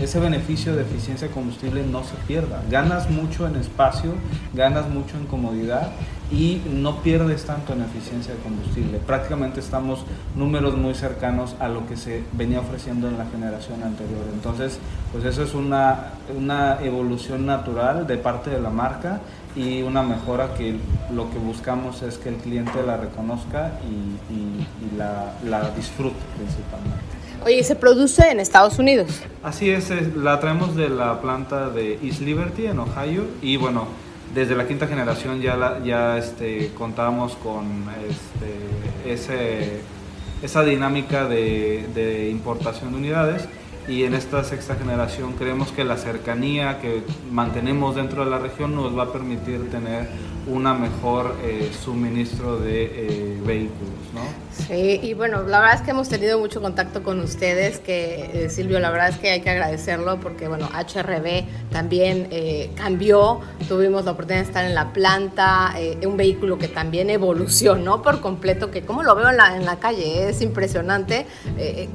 ese 0.00 0.18
beneficio 0.18 0.74
de 0.74 0.82
eficiencia 0.82 1.28
de 1.28 1.34
combustible 1.34 1.82
no 1.84 2.02
se 2.04 2.14
pierda. 2.26 2.62
Ganas 2.70 3.10
mucho 3.10 3.46
en 3.46 3.56
espacio, 3.56 4.14
ganas 4.54 4.88
mucho 4.88 5.16
en 5.16 5.26
comodidad 5.26 5.92
y 6.30 6.60
no 6.70 7.00
pierdes 7.02 7.44
tanto 7.44 7.72
en 7.72 7.82
eficiencia 7.82 8.34
de 8.34 8.40
combustible. 8.40 8.98
Prácticamente 8.98 9.60
estamos 9.60 10.04
números 10.36 10.76
muy 10.76 10.94
cercanos 10.94 11.56
a 11.58 11.68
lo 11.68 11.86
que 11.86 11.96
se 11.96 12.22
venía 12.32 12.60
ofreciendo 12.60 13.08
en 13.08 13.16
la 13.16 13.26
generación 13.26 13.82
anterior. 13.82 14.20
Entonces, 14.32 14.78
pues 15.12 15.24
eso 15.24 15.42
es 15.42 15.54
una, 15.54 16.12
una 16.36 16.78
evolución 16.82 17.46
natural 17.46 18.06
de 18.06 18.18
parte 18.18 18.50
de 18.50 18.60
la 18.60 18.70
marca 18.70 19.20
y 19.56 19.82
una 19.82 20.02
mejora 20.02 20.54
que 20.54 20.76
lo 21.12 21.30
que 21.30 21.38
buscamos 21.38 22.02
es 22.02 22.18
que 22.18 22.28
el 22.28 22.36
cliente 22.36 22.82
la 22.82 22.96
reconozca 22.96 23.72
y, 23.88 24.96
la, 24.96 25.32
la 25.44 25.70
disfrute 25.70 26.16
principalmente. 26.36 26.98
Oye, 27.44 27.62
¿se 27.62 27.76
produce 27.76 28.30
en 28.30 28.40
Estados 28.40 28.78
Unidos? 28.78 29.22
Así 29.42 29.70
es, 29.70 29.90
la 30.16 30.40
traemos 30.40 30.74
de 30.74 30.88
la 30.88 31.20
planta 31.20 31.70
de 31.70 31.98
East 32.02 32.20
Liberty 32.20 32.66
en 32.66 32.80
Ohio 32.80 33.24
y 33.40 33.56
bueno, 33.56 33.86
desde 34.34 34.54
la 34.54 34.66
quinta 34.66 34.86
generación 34.86 35.40
ya, 35.40 35.56
la, 35.56 35.80
ya 35.82 36.18
este, 36.18 36.72
contábamos 36.76 37.36
con 37.36 37.86
este, 38.08 39.12
ese, 39.12 39.80
esa 40.42 40.62
dinámica 40.62 41.26
de, 41.26 41.88
de 41.94 42.30
importación 42.30 42.92
de 42.92 42.98
unidades 42.98 43.48
y 43.88 44.04
en 44.04 44.14
esta 44.14 44.44
sexta 44.44 44.74
generación 44.74 45.32
creemos 45.32 45.72
que 45.72 45.82
la 45.82 45.96
cercanía 45.96 46.78
que 46.78 47.02
mantenemos 47.30 47.96
dentro 47.96 48.24
de 48.24 48.30
la 48.30 48.38
región 48.38 48.74
nos 48.74 48.96
va 48.96 49.04
a 49.04 49.12
permitir 49.12 49.70
tener 49.70 50.08
una 50.46 50.74
mejor 50.74 51.36
eh, 51.42 51.70
suministro 51.84 52.58
de 52.58 52.84
eh, 52.84 53.38
vehículos, 53.44 53.94
¿no? 54.14 54.20
Sí, 54.52 55.00
y 55.02 55.14
bueno, 55.14 55.42
la 55.42 55.60
verdad 55.60 55.76
es 55.76 55.82
que 55.82 55.90
hemos 55.90 56.08
tenido 56.08 56.38
mucho 56.38 56.60
contacto 56.60 57.02
con 57.02 57.20
ustedes, 57.20 57.78
que 57.78 58.30
eh, 58.32 58.50
Silvio, 58.50 58.80
la 58.80 58.90
verdad 58.90 59.10
es 59.10 59.18
que 59.18 59.30
hay 59.30 59.40
que 59.40 59.50
agradecerlo 59.50 60.18
porque, 60.20 60.48
bueno, 60.48 60.68
HRB 60.68 61.44
también 61.70 62.28
cambió, 62.76 63.40
tuvimos 63.68 64.04
la 64.04 64.12
oportunidad 64.12 64.42
de 64.42 64.48
estar 64.48 64.64
en 64.64 64.74
la 64.74 64.92
planta, 64.92 65.74
un 66.04 66.16
vehículo 66.16 66.58
que 66.58 66.68
también 66.68 67.10
evolucionó 67.10 68.02
por 68.02 68.20
completo, 68.20 68.70
que 68.70 68.82
como 68.82 69.02
lo 69.02 69.14
veo 69.14 69.28
en 69.30 69.36
la, 69.36 69.56
en 69.56 69.64
la 69.64 69.78
calle, 69.78 70.28
es 70.28 70.40
impresionante 70.40 71.26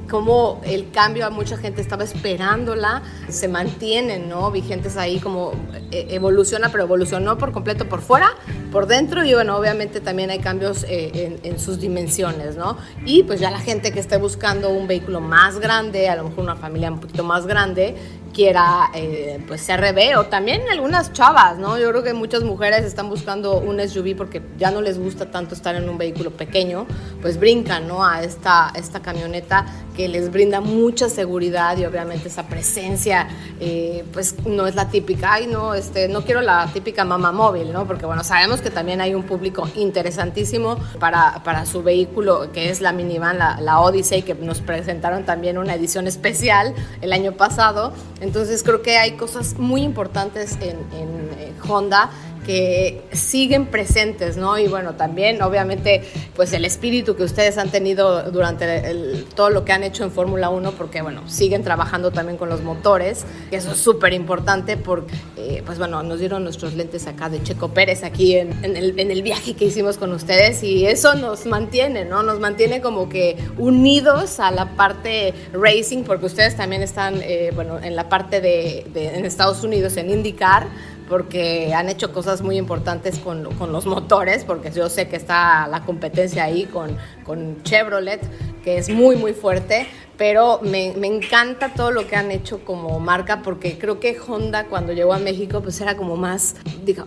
cómo 0.09 0.61
el 0.63 0.91
cambio 0.91 1.25
a 1.25 1.29
mucha 1.29 1.57
gente 1.57 1.81
estaba 1.83 2.03
esperándola, 2.03 3.03
se 3.29 3.47
mantienen, 3.47 4.29
¿no? 4.29 4.49
Vigentes 4.51 4.97
ahí, 4.97 5.19
como 5.19 5.53
evoluciona, 5.91 6.69
pero 6.69 6.83
evolucionó 6.83 7.37
por 7.37 7.51
completo 7.51 7.87
por 7.87 8.01
fuera 8.01 8.31
por 8.71 8.87
dentro 8.87 9.23
y 9.23 9.33
bueno, 9.33 9.55
obviamente 9.55 10.01
también 10.01 10.31
hay 10.31 10.39
cambios 10.39 10.83
eh, 10.89 11.39
en, 11.43 11.59
sus 11.59 11.79
dimensiones, 11.79 12.55
¿no? 12.55 12.77
Y 13.05 13.23
pues 13.23 13.39
ya 13.39 13.51
la 13.51 13.59
gente 13.59 13.91
que 13.91 13.99
esté 13.99 14.17
buscando 14.17 14.71
un 14.71 14.87
vehículo 14.87 15.21
más 15.21 15.59
grande, 15.59 16.09
a 16.09 16.15
lo 16.15 16.23
mejor 16.23 16.39
una 16.43 16.55
familia 16.55 16.91
un 16.91 16.99
poquito 16.99 17.23
más 17.23 17.45
grande, 17.45 17.95
quiera 18.33 18.89
eh, 18.93 19.41
pues 19.47 19.65
CRB 19.65 20.17
o 20.17 20.25
también 20.25 20.63
algunas 20.69 21.13
chavas, 21.13 21.57
¿no? 21.57 21.77
Yo 21.77 21.89
creo 21.89 22.03
que 22.03 22.13
muchas 22.13 22.43
mujeres 22.43 22.83
están 22.83 23.09
buscando 23.09 23.59
un 23.59 23.79
SUV 23.79 24.15
porque 24.17 24.41
ya 24.57 24.71
no 24.71 24.81
les 24.81 24.97
gusta 24.97 25.31
tanto 25.31 25.55
estar 25.55 25.75
en 25.75 25.87
un 25.87 25.97
vehículo 25.97 26.31
pequeño, 26.31 26.85
pues 27.21 27.39
brincan, 27.39 27.87
¿no? 27.87 28.05
A 28.05 28.23
esta, 28.23 28.71
esta 28.75 29.01
camioneta 29.01 29.65
que 29.95 30.07
les 30.07 30.31
brinda 30.31 30.59
mucha 30.59 31.07
seguridad 31.07 31.77
y 31.77 31.85
obviamente 31.85 32.27
esa 32.27 32.47
presencia, 32.47 33.27
eh, 33.59 34.03
pues 34.11 34.35
no 34.45 34.67
es 34.67 34.75
la 34.75 34.89
típica, 34.89 35.33
ay, 35.33 35.47
no, 35.47 35.75
este, 35.75 36.07
no 36.07 36.23
quiero 36.23 36.41
la 36.41 36.67
típica 36.73 37.05
mamá 37.05 37.31
móvil, 37.31 37.71
¿no? 37.71 37.85
Porque 37.85 38.05
bueno, 38.05 38.23
sabemos 38.23 38.61
que 38.61 38.71
también 38.71 39.01
hay 39.01 39.13
un 39.13 39.23
público 39.23 39.69
interesantísimo 39.75 40.77
para, 40.99 41.43
para 41.43 41.65
su 41.65 41.83
vehículo, 41.83 42.51
que 42.51 42.69
es 42.69 42.81
la 42.81 42.91
minivan, 42.91 43.37
la, 43.37 43.61
la 43.61 43.79
Odyssey, 43.79 44.23
que 44.23 44.33
nos 44.33 44.61
presentaron 44.61 45.25
también 45.25 45.57
una 45.57 45.75
edición 45.75 46.07
especial 46.07 46.73
el 47.01 47.13
año 47.13 47.33
pasado. 47.33 47.93
Entonces 48.23 48.63
creo 48.63 48.81
que 48.81 48.97
hay 48.97 49.17
cosas 49.17 49.59
muy 49.59 49.81
importantes 49.81 50.57
en, 50.61 50.77
en 50.97 51.53
Honda 51.69 52.09
que 52.43 53.01
siguen 53.11 53.67
presentes, 53.67 54.37
¿no? 54.37 54.57
Y 54.57 54.67
bueno, 54.67 54.95
también 54.95 55.41
obviamente 55.41 56.03
pues 56.35 56.53
el 56.53 56.65
espíritu 56.65 57.15
que 57.15 57.23
ustedes 57.23 57.57
han 57.57 57.69
tenido 57.69 58.31
durante 58.31 59.23
todo 59.35 59.49
lo 59.49 59.65
que 59.65 59.71
han 59.71 59.83
hecho 59.83 60.03
en 60.03 60.11
Fórmula 60.11 60.49
1, 60.49 60.71
porque 60.73 61.01
bueno, 61.01 61.27
siguen 61.27 61.63
trabajando 61.63 62.11
también 62.11 62.37
con 62.37 62.49
los 62.49 62.61
motores, 62.61 63.25
que 63.49 63.57
eso 63.57 63.71
es 63.71 63.77
súper 63.77 64.13
importante 64.13 64.77
porque 64.77 65.13
eh, 65.37 65.63
pues 65.65 65.77
bueno, 65.77 66.03
nos 66.03 66.19
dieron 66.19 66.43
nuestros 66.43 66.73
lentes 66.73 67.07
acá 67.07 67.29
de 67.29 67.41
Checo 67.41 67.69
Pérez 67.69 68.03
aquí 68.03 68.35
en, 68.35 68.53
el, 68.63 68.99
en, 68.99 69.11
el, 69.11 69.23
viaje 69.23 69.53
que 69.55 69.65
hicimos 69.65 69.97
con 69.97 70.11
ustedes 70.11 70.63
y 70.63 70.85
eso 70.85 71.15
nos 71.15 71.45
mantiene, 71.45 72.05
¿no? 72.05 72.23
Nos 72.23 72.39
mantiene 72.39 72.81
como 72.81 73.09
que 73.09 73.37
unidos 73.57 74.39
a 74.39 74.51
la 74.51 74.75
parte 74.75 75.33
racing, 75.53 76.03
porque 76.03 76.25
ustedes 76.25 76.55
también 76.55 76.81
están, 76.81 77.21
eh, 77.21 77.51
bueno, 77.55 77.79
en 77.81 77.95
la 77.95 78.09
parte 78.09 78.41
de, 78.41 78.85
de 78.93 79.17
en 79.17 79.25
Estados 79.25 79.63
Unidos, 79.63 79.97
en 79.97 80.09
IndyCar 80.09 80.67
porque 81.13 81.75
han 81.75 81.89
hecho 81.89 82.11
cosas 82.11 82.41
muy 82.41 82.57
importantes 82.57 83.19
con, 83.19 83.53
con, 83.53 83.71
los 83.71 83.85
motores, 83.85 84.43
porque 84.45 84.71
yo 84.71 84.89
sé 84.89 85.07
que 85.07 85.15
está 85.15 85.67
la 85.67 85.85
competencia 85.85 86.43
ahí 86.43 86.65
con, 86.65 86.97
con 87.23 87.61
Chevrolet, 87.61 88.19
que 88.63 88.79
es 88.79 88.89
muy, 88.89 89.15
muy 89.15 89.33
fuerte, 89.33 89.85
pero 90.17 90.59
me, 90.63 90.91
me, 90.97 91.05
encanta 91.05 91.71
todo 91.75 91.91
lo 91.91 92.07
que 92.07 92.15
han 92.15 92.31
hecho 92.31 92.65
como 92.65 92.99
marca, 92.99 93.43
porque 93.43 93.77
creo 93.77 93.99
que 93.99 94.17
Honda 94.27 94.65
cuando 94.65 94.91
llegó 94.91 95.13
a 95.13 95.19
México, 95.19 95.61
pues 95.61 95.79
era 95.81 95.95
como 95.95 96.15
más, 96.15 96.55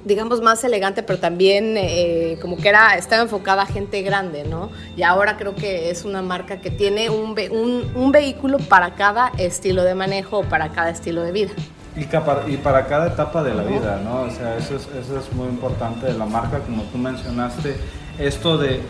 digamos, 0.05 0.41
más 0.41 0.63
elegante, 0.63 1.03
pero 1.03 1.19
también 1.19 1.75
eh, 1.77 2.39
como 2.41 2.59
que 2.59 2.69
era, 2.69 2.97
estaba 2.97 3.23
enfocada 3.23 3.63
a 3.63 3.67
gente 3.67 4.03
grande, 4.03 4.45
¿no? 4.45 4.71
Y 4.97 5.03
ahora 5.03 5.37
creo 5.37 5.57
que 5.57 5.91
es 5.91 6.05
una 6.05 6.23
marca 6.23 6.61
que 6.61 6.71
tiene 6.71 7.11
un, 7.11 7.35
un, 7.51 7.91
un 7.93 8.13
vehículo 8.13 8.59
para 8.59 8.95
cada 8.95 9.33
estilo 9.37 9.83
de 9.83 9.97
manejo, 9.97 10.45
para 10.45 10.69
cada 10.69 10.91
estilo 10.91 11.23
de 11.23 11.33
vida. 11.33 11.51
Y, 11.97 12.57
para 12.59 12.87
cada 12.87 13.07
etapa 13.07 13.43
de 13.43 13.55
la 13.55 13.63
vida, 13.63 14.01
¿no? 14.05 14.23
O 14.23 14.31
sea, 14.31 14.57
eso 14.59 14.77
es, 14.77 14.87
eso 14.87 15.19
es 15.19 15.33
muy 15.33 15.49
importante 15.49 16.07
de 16.07 16.15
la 16.15 16.27
marca, 16.27 16.59
como 16.59 16.83
tú 16.85 16.99
mencionaste, 16.99 17.77
esto 18.19 18.59
de 18.59 18.83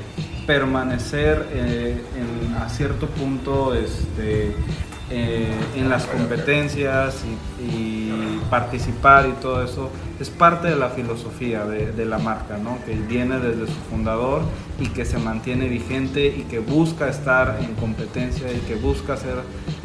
permanecer 0.46 1.46
eh, 1.52 2.00
en, 2.16 2.54
a 2.56 2.68
cierto 2.68 3.06
punto 3.08 3.74
este, 3.74 4.54
eh, 5.10 5.52
en 5.76 5.88
las 5.88 6.04
competencias 6.06 7.22
y, 7.60 8.12
participar 8.50 9.28
y 9.28 9.32
todo 9.42 9.64
eso 9.64 9.90
es 10.20 10.30
parte 10.30 10.68
de 10.68 10.76
la 10.76 10.88
filosofía 10.88 11.64
de, 11.64 12.04
la 12.04 12.18
marca, 12.18 12.58
¿no? 12.58 12.78
que 12.84 12.94
viene 12.94 13.40
desde 13.40 13.66
su 13.66 13.80
fundador 13.90 14.42
y 14.78 14.86
que 14.88 15.04
se 15.04 15.18
mantiene 15.18 15.68
vigente 15.68 16.26
y 16.26 16.42
que 16.42 16.60
busca 16.60 17.08
estar 17.08 17.58
en 17.60 17.74
competencia 17.74 18.52
y 18.52 18.58
que 18.60 18.76
busca 18.76 19.16
ser 19.16 19.38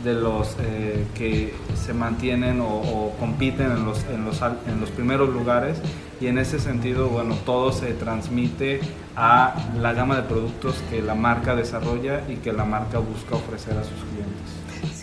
de 0.03 0.13
los 0.13 0.55
eh, 0.59 1.05
que 1.15 1.53
se 1.75 1.93
mantienen 1.93 2.59
o, 2.61 3.13
compiten 3.19 3.71
en 3.71 3.85
los, 3.85 4.03
en, 4.05 4.25
los, 4.25 4.41
en 4.41 4.79
los 4.79 4.89
primeros 4.89 5.29
lugares 5.29 5.81
y 6.19 6.27
en 6.27 6.37
ese 6.37 6.59
sentido, 6.59 7.09
bueno, 7.09 7.35
todo 7.45 7.71
se 7.71 7.93
transmite 7.93 8.79
a 9.15 9.55
la 9.79 9.93
gama 9.93 10.15
de 10.15 10.23
productos 10.23 10.75
que 10.89 11.01
la 11.01 11.15
marca 11.15 11.55
desarrolla 11.55 12.21
y 12.29 12.35
que 12.37 12.53
la 12.53 12.65
marca 12.65 12.99
busca 12.99 13.35
ofrecer 13.35 13.77
a 13.77 13.83
sus 13.83 13.99
clientes. 14.11 14.60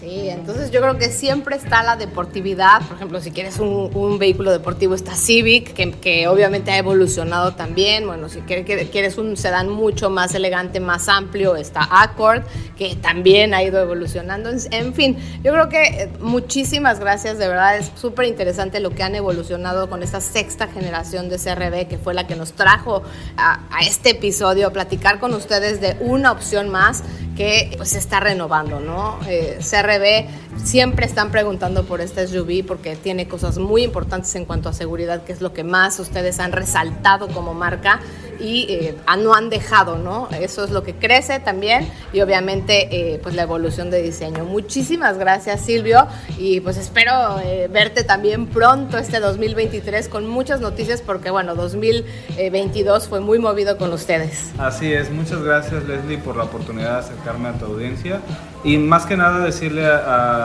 Sí, 0.08 0.30
entonces 0.30 0.70
yo 0.70 0.80
creo 0.80 0.96
que 0.96 1.10
siempre 1.10 1.56
está 1.56 1.82
la 1.82 1.96
deportividad. 1.96 2.80
Por 2.86 2.96
ejemplo, 2.96 3.20
si 3.20 3.30
quieres 3.30 3.58
un, 3.58 4.18
vehículo 4.18 4.50
deportivo 4.50 4.94
está 4.94 5.14
Civic, 5.14 5.74
que, 5.74 6.28
obviamente 6.28 6.70
ha 6.70 6.78
evolucionado 6.78 7.52
también. 7.52 8.06
Bueno, 8.06 8.30
si 8.30 8.40
quieres 8.40 9.18
un 9.18 9.36
sedán 9.36 9.68
mucho 9.68 10.08
más 10.08 10.34
elegante, 10.34 10.80
más 10.80 11.10
amplio, 11.10 11.56
está 11.56 11.86
Accord, 11.90 12.42
que 12.78 12.96
también 12.96 13.52
ha 13.52 13.62
ido 13.62 13.82
evolucionando. 13.82 14.48
En 14.70 14.94
fin, 14.94 15.18
yo 15.44 15.52
creo 15.52 15.68
que 15.68 15.82
eh, 15.82 16.10
muchísimas 16.20 17.00
gracias, 17.00 17.36
de 17.36 17.46
verdad 17.46 17.76
es 17.76 17.92
súper 17.94 18.26
interesante 18.26 18.80
lo 18.80 18.90
que 18.90 19.02
han 19.02 19.14
evolucionado 19.14 19.90
con 19.90 20.02
esta 20.02 20.22
sexta 20.22 20.68
generación 20.68 21.28
de 21.28 21.36
CRB, 21.36 21.86
que 21.86 21.98
fue 21.98 22.14
la 22.14 22.26
que 22.26 22.34
nos 22.34 22.52
trajo 22.52 23.02
a, 23.36 23.60
a 23.70 23.80
este 23.80 24.10
episodio, 24.10 24.68
a 24.68 24.70
platicar 24.70 25.20
con 25.20 25.34
ustedes 25.34 25.82
de 25.82 25.98
una 26.00 26.32
opción 26.32 26.70
más 26.70 27.04
que 27.38 27.70
pues 27.76 27.90
se 27.90 27.98
está 27.98 28.18
renovando, 28.18 28.80
¿no? 28.80 29.20
Eh, 29.28 29.60
CRB 29.60 30.47
siempre 30.64 31.06
están 31.06 31.30
preguntando 31.30 31.84
por 31.84 32.00
este 32.00 32.26
SUV 32.26 32.66
porque 32.66 32.96
tiene 32.96 33.28
cosas 33.28 33.58
muy 33.58 33.82
importantes 33.82 34.34
en 34.34 34.44
cuanto 34.44 34.68
a 34.68 34.72
seguridad, 34.72 35.22
que 35.24 35.32
es 35.32 35.40
lo 35.40 35.52
que 35.52 35.64
más 35.64 35.98
ustedes 35.98 36.40
han 36.40 36.52
resaltado 36.52 37.28
como 37.28 37.54
marca 37.54 38.00
y 38.40 38.66
eh, 38.68 38.96
no 39.18 39.34
han 39.34 39.50
dejado, 39.50 39.98
¿no? 39.98 40.28
Eso 40.30 40.64
es 40.64 40.70
lo 40.70 40.82
que 40.82 40.94
crece 40.94 41.40
también 41.40 41.88
y 42.12 42.20
obviamente 42.20 42.88
eh, 42.90 43.18
pues 43.22 43.34
la 43.34 43.42
evolución 43.42 43.90
de 43.90 44.02
diseño. 44.02 44.44
Muchísimas 44.44 45.18
gracias 45.18 45.60
Silvio 45.60 46.06
y 46.38 46.60
pues 46.60 46.76
espero 46.76 47.40
eh, 47.42 47.68
verte 47.68 48.04
también 48.04 48.46
pronto 48.46 48.98
este 48.98 49.20
2023 49.20 50.08
con 50.08 50.26
muchas 50.26 50.60
noticias 50.60 51.02
porque 51.02 51.30
bueno, 51.30 51.54
2022 51.54 53.08
fue 53.08 53.20
muy 53.20 53.38
movido 53.38 53.76
con 53.76 53.92
ustedes. 53.92 54.52
Así 54.58 54.92
es, 54.92 55.10
muchas 55.10 55.42
gracias 55.42 55.84
Leslie 55.84 56.18
por 56.18 56.36
la 56.36 56.44
oportunidad 56.44 56.92
de 56.92 56.98
acercarme 56.98 57.48
a 57.48 57.52
tu 57.54 57.66
audiencia 57.66 58.20
y 58.64 58.76
más 58.76 59.06
que 59.06 59.16
nada 59.16 59.44
decirle 59.44 59.86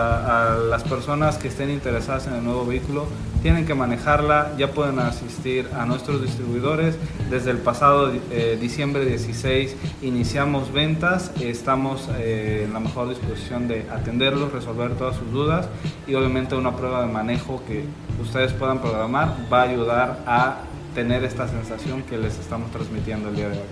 a, 0.03 0.57
las 0.57 0.83
personas 0.83 1.37
que 1.37 1.47
estén 1.47 1.69
interesadas 1.69 2.27
en 2.27 2.35
el 2.35 2.43
nuevo 2.43 2.65
vehículo, 2.65 3.07
tienen 3.41 3.65
que 3.65 3.75
manejarla, 3.75 4.53
ya 4.57 4.71
pueden 4.71 4.99
asistir 4.99 5.67
a 5.77 5.85
nuestros 5.85 6.21
distribuidores. 6.21 6.97
Desde 7.29 7.51
el 7.51 7.57
pasado 7.57 8.11
eh, 8.31 8.57
diciembre 8.59 9.05
16 9.05 9.75
iniciamos 10.01 10.71
ventas, 10.71 11.31
estamos 11.41 12.09
eh, 12.17 12.63
en 12.65 12.73
la 12.73 12.79
mejor 12.79 13.09
disposición 13.09 13.67
de 13.67 13.85
atenderlos, 13.91 14.51
resolver 14.51 14.95
todas 14.95 15.15
sus 15.17 15.31
dudas 15.31 15.67
y 16.07 16.15
obviamente 16.15 16.55
una 16.55 16.75
prueba 16.75 17.05
de 17.05 17.11
manejo 17.11 17.61
que 17.67 17.85
ustedes 18.21 18.53
puedan 18.53 18.79
programar 18.79 19.35
va 19.51 19.61
a 19.61 19.63
ayudar 19.63 20.23
a 20.25 20.57
tener 20.93 21.23
esta 21.23 21.47
sensación 21.47 22.03
que 22.03 22.17
les 22.17 22.37
estamos 22.39 22.71
transmitiendo 22.71 23.29
el 23.29 23.35
día 23.35 23.49
de 23.49 23.57
hoy. 23.57 23.65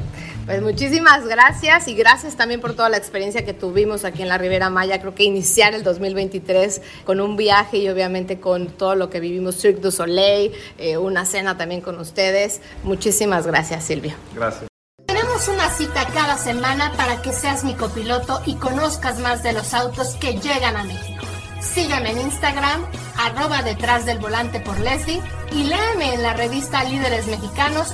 Pues 0.46 0.62
muchísimas 0.62 1.26
gracias 1.28 1.88
y 1.88 1.94
gracias 1.94 2.36
también 2.36 2.62
por 2.62 2.74
toda 2.74 2.90
la 2.90 2.98
experiencia 2.98 3.46
que 3.46 3.54
tuvimos 3.54 4.06
aquí 4.06 4.24
en 4.24 4.28
la 4.28 4.38
Ribera 4.38 4.70
Maya. 4.70 5.00
Creo 5.00 5.14
que 5.14 5.24
iniciar 5.24 5.76
el 5.76 5.84
2023 5.84 6.82
con 7.06 7.22
un 7.22 7.38
viaje 7.38 7.78
y 7.78 7.90
obviamente 7.90 8.40
con 8.40 8.68
todo 8.68 8.96
lo 8.96 9.10
que 9.10 9.20
vivimos, 9.20 9.56
Cirque 9.56 9.82
du 9.82 9.92
Soleil, 9.92 10.52
eh, 10.78 10.98
una 10.98 11.26
cena 11.26 11.58
también 11.58 11.82
con 11.82 12.00
ustedes. 12.00 12.62
Muchísimas 12.84 13.46
gracias, 13.46 13.84
Silvia. 13.84 14.16
Gracias. 14.36 14.68
Tenemos 15.06 15.48
una 15.48 15.70
cita 15.70 16.08
cada 16.14 16.38
semana 16.38 16.92
para 16.98 17.22
que 17.22 17.34
seas 17.34 17.64
mi 17.64 17.76
copiloto 17.76 18.42
y 18.46 18.56
conozcas 18.56 19.20
más 19.20 19.44
de 19.44 19.54
los 19.54 19.74
autos 19.74 20.16
que 20.16 20.34
llegan 20.34 20.76
a 20.76 20.84
México. 20.84 21.26
Sígueme 21.62 22.12
en 22.12 22.22
Instagram, 22.22 22.86
arroba 23.18 23.62
detrás 23.62 24.06
del 24.06 24.18
volante 24.18 24.60
por 24.60 24.80
Leslie 24.80 25.22
y 25.52 25.64
léeme 25.66 26.16
en 26.16 26.24
la 26.24 26.34
revista 26.34 26.84
Líderes 26.84 27.28
Mexicanos. 27.28 27.94